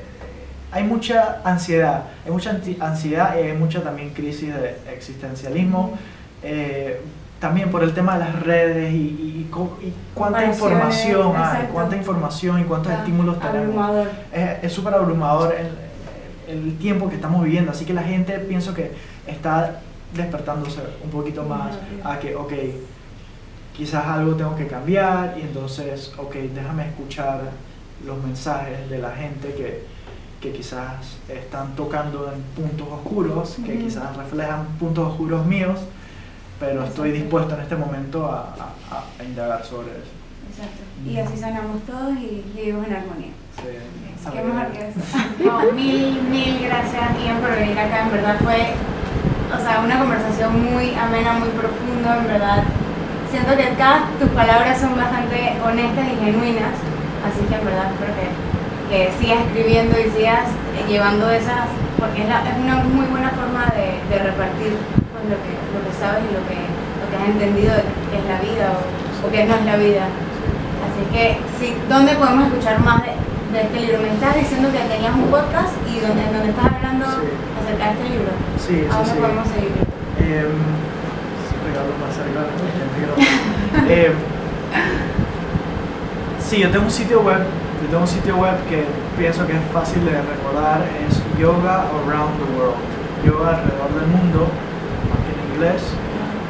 hay 0.72 0.82
mucha 0.82 1.40
ansiedad, 1.44 2.04
hay 2.24 2.32
mucha 2.32 2.58
ansiedad 2.80 3.36
y 3.38 3.42
hay 3.50 3.56
mucha 3.56 3.82
también 3.82 4.10
crisis 4.10 4.52
de 4.54 4.76
existencialismo. 4.92 5.92
eh, 6.42 7.00
también 7.38 7.70
por 7.70 7.82
el 7.82 7.94
tema 7.94 8.14
de 8.18 8.20
las 8.20 8.42
redes 8.42 8.92
y, 8.92 8.96
y- 8.96 9.50
y 9.82 9.94
cuánta 10.14 10.44
información 10.44 11.32
hay, 11.36 11.68
cuánta 11.72 11.96
información 11.96 12.60
y 12.60 12.64
cuántos 12.64 12.92
Ah, 12.92 12.96
estímulos 12.98 13.38
tenemos 13.40 13.76
abrumador. 13.76 14.08
es 14.32 14.64
es 14.64 14.72
súper 14.72 14.92
abrumador 14.94 15.54
el, 15.58 15.68
el 16.50 16.76
tiempo 16.78 17.08
que 17.08 17.16
estamos 17.16 17.42
viviendo, 17.44 17.70
así 17.72 17.84
que 17.84 17.94
la 17.94 18.02
gente 18.02 18.38
pienso 18.40 18.74
que 18.74 18.92
está 19.26 19.80
despertándose 20.14 20.80
un 21.04 21.10
poquito 21.10 21.44
más 21.44 21.72
a 22.04 22.18
que, 22.18 22.34
ok, 22.34 22.52
quizás 23.76 24.04
algo 24.06 24.34
tengo 24.34 24.56
que 24.56 24.66
cambiar 24.66 25.36
y 25.38 25.42
entonces, 25.42 26.12
ok, 26.18 26.34
déjame 26.54 26.86
escuchar 26.88 27.40
los 28.04 28.22
mensajes 28.22 28.88
de 28.90 28.98
la 28.98 29.12
gente 29.12 29.54
que, 29.54 29.84
que 30.40 30.52
quizás 30.52 31.18
están 31.28 31.74
tocando 31.76 32.32
en 32.32 32.40
puntos 32.62 32.88
oscuros, 32.90 33.56
que 33.64 33.78
quizás 33.78 34.16
reflejan 34.16 34.66
puntos 34.78 35.08
oscuros 35.12 35.46
míos, 35.46 35.78
pero 36.58 36.84
estoy 36.84 37.10
dispuesto 37.12 37.54
en 37.54 37.60
este 37.62 37.76
momento 37.76 38.26
a, 38.26 38.40
a- 38.58 38.94
a- 38.96 39.04
a 39.18 39.24
indagar 39.24 39.64
sobre 39.64 39.90
eso. 39.92 40.10
Exacto. 40.50 40.82
Y 41.06 41.16
así 41.18 41.36
sanamos 41.38 41.82
todos 41.86 42.12
y 42.18 42.44
vivimos 42.54 42.86
en 42.86 42.94
armonía. 42.94 43.32
Sí. 43.56 44.09
¿Qué 44.28 44.42
mejor 44.42 44.66
que 44.72 44.88
eso? 44.88 45.00
No, 45.44 45.72
mil, 45.72 46.20
mil 46.30 46.58
gracias, 46.60 47.04
Ian, 47.24 47.38
por 47.40 47.50
venir 47.56 47.78
acá. 47.78 48.02
En 48.04 48.12
verdad 48.12 48.36
fue, 48.44 48.74
o 49.48 49.58
sea, 49.58 49.80
una 49.80 49.98
conversación 49.98 50.52
muy 50.62 50.94
amena, 50.94 51.32
muy 51.40 51.48
profunda, 51.56 52.18
en 52.18 52.26
verdad. 52.28 52.62
Siento 53.30 53.56
que 53.56 53.74
cada 53.78 54.06
tus 54.20 54.28
palabras 54.30 54.78
son 54.80 54.94
bastante 54.96 55.56
honestas 55.64 56.04
y 56.12 56.24
genuinas. 56.24 56.76
Así 57.24 57.40
que 57.48 57.54
en 57.56 57.64
verdad 57.64 57.90
espero 57.92 58.12
que, 58.18 58.28
que 58.90 59.12
sigas 59.18 59.40
escribiendo 59.46 59.96
y 59.98 60.10
sigas 60.10 60.46
eh, 60.76 60.84
llevando 60.88 61.30
esas, 61.30 61.68
porque 61.98 62.22
es, 62.22 62.28
la- 62.28 62.44
es 62.44 62.56
una 62.60 62.76
muy 62.84 63.06
buena 63.06 63.30
forma 63.30 63.66
de, 63.76 64.00
de 64.08 64.16
repartir 64.22 64.76
pues, 64.76 65.24
lo, 65.32 65.36
que, 65.40 65.52
lo 65.72 65.78
que 65.84 65.92
sabes 66.00 66.22
y 66.28 66.32
lo 66.36 66.42
que, 66.48 66.58
lo 66.60 67.04
que 67.08 67.16
has 67.16 67.28
entendido 67.28 67.72
que 68.10 68.16
es 68.20 68.24
la 68.28 68.38
vida 68.40 68.72
o, 68.76 69.26
o 69.26 69.30
que 69.30 69.44
no 69.44 69.54
es 69.56 69.64
la 69.64 69.76
vida. 69.76 70.04
Así 70.80 71.02
que, 71.12 71.38
sí, 71.60 71.76
¿dónde 71.88 72.14
podemos 72.16 72.48
escuchar 72.48 72.80
más 72.80 72.99
de, 73.52 73.60
este 73.62 73.80
libro? 73.80 73.98
Me 74.02 74.12
estás 74.14 74.36
diciendo 74.36 74.68
que 74.72 74.78
tenías 74.78 75.14
un 75.14 75.26
podcast 75.30 75.74
y 75.88 76.00
donde, 76.00 76.22
en 76.24 76.32
donde 76.32 76.50
estás 76.50 76.66
hablando 76.72 77.06
Sí. 77.06 77.28
acerca 77.58 77.84
de 77.84 77.92
este 77.92 78.06
libro. 78.10 78.30
Sí, 78.58 78.76
¿A 78.86 78.92
sí, 78.92 78.96
dónde 78.96 79.12
sí. 79.12 79.18
podemos 79.20 79.48
seguir? 79.48 79.72
Em, 80.20 80.54
sí, 81.48 81.54
más 82.00 82.14
cerca 82.14 82.40
yo 86.60 86.70
tengo 86.70 86.84
un 86.84 86.90
sitio 86.90 87.20
web, 87.22 87.38
yo 87.82 87.86
tengo 87.88 88.02
un 88.02 88.08
sitio 88.08 88.36
web 88.36 88.54
que 88.68 88.84
pienso 89.16 89.46
que 89.46 89.52
es 89.54 89.62
fácil 89.72 90.04
de 90.04 90.12
recordar, 90.12 90.82
es 91.06 91.20
Yoga 91.38 91.84
Around 91.88 92.36
the 92.38 92.46
World, 92.58 92.76
yoga 93.24 93.50
alrededor 93.50 93.90
del 93.94 94.06
mundo, 94.08 94.48
aunque 95.10 95.30
en 95.32 95.40
inglés. 95.54 95.82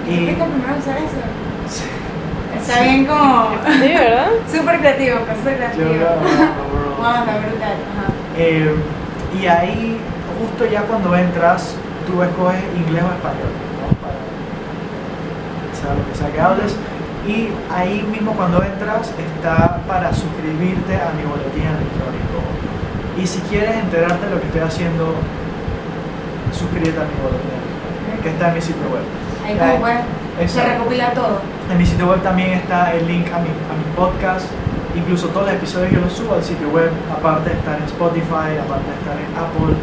¿Y 0.08 0.10
Y 0.10 0.26
qué 0.26 0.32
primero 0.34 0.78
usar 0.78 0.96
eso? 0.96 1.20
sí, 1.68 1.84
Está 2.56 2.82
bien 2.82 3.06
como 3.06 3.50
Sí, 3.80 3.88
¿verdad? 3.94 4.30
súper 4.52 4.78
creativo, 4.80 5.18
súper 5.38 5.56
creativo. 5.56 5.92
Yoga 5.94 6.10
Around 6.10 6.24
the 6.24 6.62
World. 6.72 6.79
Wow. 7.00 7.24
Eh, 8.36 8.74
y 9.40 9.46
ahí, 9.46 9.96
justo 10.38 10.66
ya 10.70 10.82
cuando 10.82 11.16
entras, 11.16 11.74
tú 12.06 12.22
escoges 12.22 12.60
inglés 12.76 13.02
o 13.02 13.12
español, 13.14 13.52
¿no? 13.80 13.88
Para 14.04 14.20
sea 15.72 15.94
lo 15.96 16.04
que 16.04 16.14
sea 16.14 16.30
que 16.30 16.40
hables. 16.40 16.76
Y 17.26 17.48
ahí 17.72 18.02
mismo 18.10 18.32
cuando 18.32 18.62
entras 18.62 19.12
está 19.16 19.78
para 19.88 20.12
suscribirte 20.12 20.94
a 20.96 21.12
mi 21.16 21.24
boletín 21.24 21.64
electrónico. 21.64 22.36
Y 23.16 23.26
si 23.26 23.40
quieres 23.48 23.76
enterarte 23.76 24.26
de 24.26 24.34
lo 24.34 24.40
que 24.40 24.46
estoy 24.46 24.60
haciendo, 24.62 25.14
suscríbete 26.52 27.00
a 27.00 27.04
mi 27.04 27.16
boletín 27.16 27.48
electrónico, 27.48 28.22
que 28.22 28.28
está 28.28 28.48
en 28.48 28.54
mi 28.54 28.60
sitio 28.60 28.88
web. 28.92 29.04
Ahí 29.46 29.56
como 29.56 29.80
puedes, 29.80 30.00
se 30.36 30.42
Exacto. 30.42 30.70
recopila 30.72 31.12
todo. 31.12 31.40
En 31.70 31.78
mi 31.78 31.86
sitio 31.86 32.08
web 32.08 32.22
también 32.22 32.50
está 32.50 32.92
el 32.92 33.06
link 33.06 33.26
a 33.28 33.38
mi, 33.40 33.48
a 33.48 33.72
mi 33.76 33.84
podcast. 33.96 34.46
Incluso 34.96 35.28
todos 35.28 35.46
los 35.46 35.54
episodios 35.54 35.92
yo 35.92 36.00
los 36.00 36.12
subo 36.12 36.34
al 36.34 36.42
sitio 36.42 36.68
web, 36.70 36.90
aparte 37.10 37.50
de 37.50 37.56
estar 37.56 37.78
en 37.78 37.84
Spotify, 37.84 38.58
aparte 38.58 38.90
de 38.90 38.96
estar 38.98 39.16
en 39.16 39.30
Apple, 39.38 39.74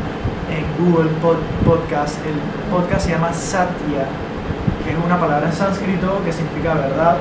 en 0.52 0.64
Google 0.80 1.10
Pod- 1.24 1.44
Podcast. 1.64 2.20
El 2.26 2.36
podcast 2.72 3.06
se 3.06 3.12
llama 3.12 3.32
Satya, 3.34 4.04
que 4.84 4.92
es 4.92 4.98
una 5.04 5.18
palabra 5.20 5.48
en 5.48 5.54
sánscrito 5.54 6.22
que 6.26 6.32
significa 6.34 6.74
verdad. 6.76 7.18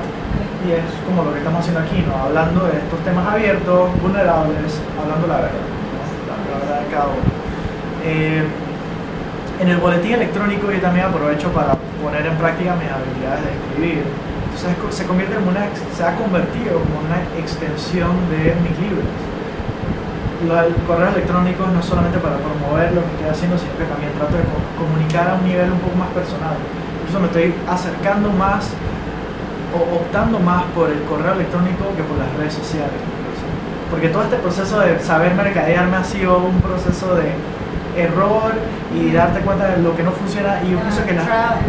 Y 0.67 0.71
es 0.71 0.83
como 1.05 1.23
lo 1.23 1.31
que 1.31 1.39
estamos 1.39 1.59
haciendo 1.61 1.79
aquí, 1.79 2.03
¿no? 2.05 2.15
Hablando 2.27 2.65
de 2.67 2.77
estos 2.77 2.99
temas 3.05 3.25
abiertos, 3.31 3.89
vulnerables, 4.01 4.81
hablando 4.99 5.27
la 5.27 5.35
verdad, 5.47 5.63
¿no? 5.63 6.03
la, 6.27 6.59
verdad 6.59 6.81
de 6.81 6.87
cada. 6.91 7.07
Eh, 8.03 8.43
en 9.61 9.67
el 9.69 9.77
boletín 9.77 10.13
electrónico 10.13 10.71
yo 10.71 10.79
también 10.81 11.05
aprovecho 11.07 11.49
para 11.53 11.75
poner 12.03 12.25
en 12.25 12.35
práctica 12.37 12.75
mis 12.75 12.91
habilidades 12.91 13.43
de 13.47 13.51
escribir. 13.55 14.03
Co- 14.57 14.91
se 14.91 15.05
convierte 15.05 15.35
en 15.37 15.47
una, 15.47 15.69
se 15.95 16.03
ha 16.03 16.15
convertido 16.15 16.81
como 16.81 17.05
una 17.05 17.21
extensión 17.37 18.11
de 18.33 18.55
mis 18.65 18.73
libros. 18.81 19.05
Lo- 20.47 20.61
El 20.65 20.73
correo 20.89 21.09
electrónico 21.09 21.65
no 21.67 21.81
solamente 21.81 22.17
para 22.19 22.37
promover 22.37 22.93
lo 22.93 23.01
que 23.05 23.11
estoy 23.17 23.29
haciendo, 23.29 23.57
sino 23.57 23.73
que 23.77 23.85
también 23.85 24.11
trato 24.17 24.33
de 24.35 24.43
co- 24.49 24.65
comunicar 24.81 25.29
a 25.29 25.33
un 25.35 25.45
nivel 25.45 25.71
un 25.71 25.79
poco 25.79 25.95
más 25.97 26.09
personal. 26.09 26.57
Incluso 27.01 27.19
me 27.21 27.27
estoy 27.29 27.53
acercando 27.69 28.29
más 28.33 28.69
o 29.77 29.79
optando 30.01 30.39
más 30.39 30.63
por 30.73 30.89
el 30.89 31.01
correo 31.03 31.33
electrónico 31.33 31.93
que 31.95 32.03
por 32.03 32.17
las 32.17 32.29
redes 32.37 32.53
sociales. 32.53 32.97
Porque 33.91 34.09
todo 34.09 34.23
este 34.23 34.37
proceso 34.37 34.79
de 34.81 34.99
saber 34.99 35.33
mercadearme 35.35 35.97
ha 35.97 36.03
sido 36.03 36.37
un 36.39 36.59
proceso 36.61 37.15
de 37.15 37.31
error 37.95 38.51
y 38.95 39.11
darte 39.11 39.41
cuenta 39.41 39.67
de 39.67 39.83
lo 39.83 39.95
que 39.95 40.03
no 40.03 40.11
funciona 40.11 40.61
y 40.63 40.71
yo 40.71 40.79
pienso 40.79 41.05
que 41.05 41.13
la, 41.13 41.59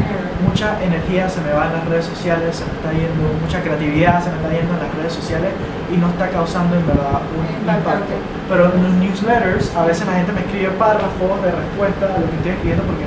mucha 0.47 0.79
energía 0.83 1.29
se 1.29 1.41
me 1.41 1.53
va 1.53 1.67
en 1.67 1.73
las 1.73 1.85
redes 1.89 2.07
sociales, 2.07 2.57
se 2.57 2.65
me 2.65 2.73
está 2.73 2.93
yendo, 2.93 3.27
mucha 3.43 3.61
creatividad 3.63 4.23
se 4.23 4.31
me 4.31 4.37
está 4.37 4.51
yendo 4.51 4.75
en 4.75 4.81
las 4.81 4.95
redes 4.95 5.13
sociales 5.13 5.51
y 5.93 5.97
no 5.97 6.09
está 6.09 6.29
causando 6.31 6.77
en 6.77 6.87
verdad 6.87 7.21
un 7.35 7.47
impacto. 7.47 8.15
Pero 8.49 8.73
en 8.73 8.83
los 8.83 8.93
newsletters 9.03 9.75
a 9.75 9.85
veces 9.85 10.07
la 10.07 10.15
gente 10.15 10.33
me 10.33 10.41
escribe 10.41 10.71
párrafos 10.79 11.43
de 11.43 11.51
respuesta 11.51 12.07
a 12.07 12.19
lo 12.21 12.27
que 12.31 12.37
estoy 12.39 12.53
escribiendo 12.53 12.85
porque 12.85 13.07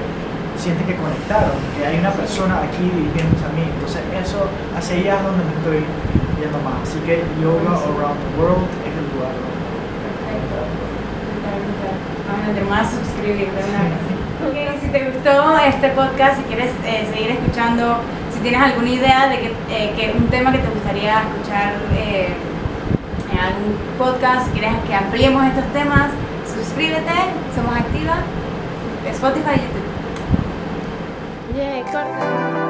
sienten 0.58 0.86
que 0.86 0.96
conectaron, 0.96 1.56
que 1.78 1.86
hay 1.88 1.98
una 2.00 2.12
persona 2.12 2.62
aquí 2.62 2.84
dirigiéndose 2.84 3.46
a 3.48 3.52
mí. 3.56 3.66
Entonces 3.66 4.02
eso, 4.12 4.46
hacia 4.78 4.96
allá 4.98 5.16
es 5.18 5.24
donde 5.24 5.44
me 5.48 5.54
estoy 5.56 5.82
yendo 6.38 6.60
más. 6.62 6.84
Así 6.84 7.00
que 7.08 7.24
Yoga. 7.42 7.80
Around 7.80 8.20
the 8.20 8.30
World 8.38 8.68
es 8.86 8.94
el 8.94 9.06
lugar. 9.16 9.51
A 12.30 12.70
más 12.70 12.90
suscribir 12.92 13.48
de 13.52 13.62
si 14.82 14.88
te 14.88 15.12
gustó 15.12 15.58
este 15.60 15.90
podcast, 15.90 16.38
si 16.38 16.44
quieres 16.44 16.72
eh, 16.86 17.08
seguir 17.14 17.32
escuchando, 17.32 17.98
si 18.34 18.40
tienes 18.40 18.62
alguna 18.62 18.90
idea 18.90 19.28
de 19.30 19.38
que, 19.38 19.54
eh, 19.70 20.14
un 20.18 20.28
tema 20.28 20.52
que 20.52 20.58
te 20.58 20.70
gustaría 20.70 21.22
escuchar 21.22 21.74
eh, 21.96 22.30
en 23.32 23.40
algún 23.40 23.76
podcast, 23.98 24.48
si 24.48 24.52
quieres 24.54 24.74
que 24.88 24.96
ampliemos 24.96 25.46
estos 25.46 25.66
temas, 25.74 26.10
suscríbete, 26.48 27.12
somos 27.56 27.76
activa, 27.76 28.16
Spotify 29.12 29.56
y 29.56 29.62
YouTube. 29.62 29.92
Yay, 31.58 31.82
corta. 31.84 32.61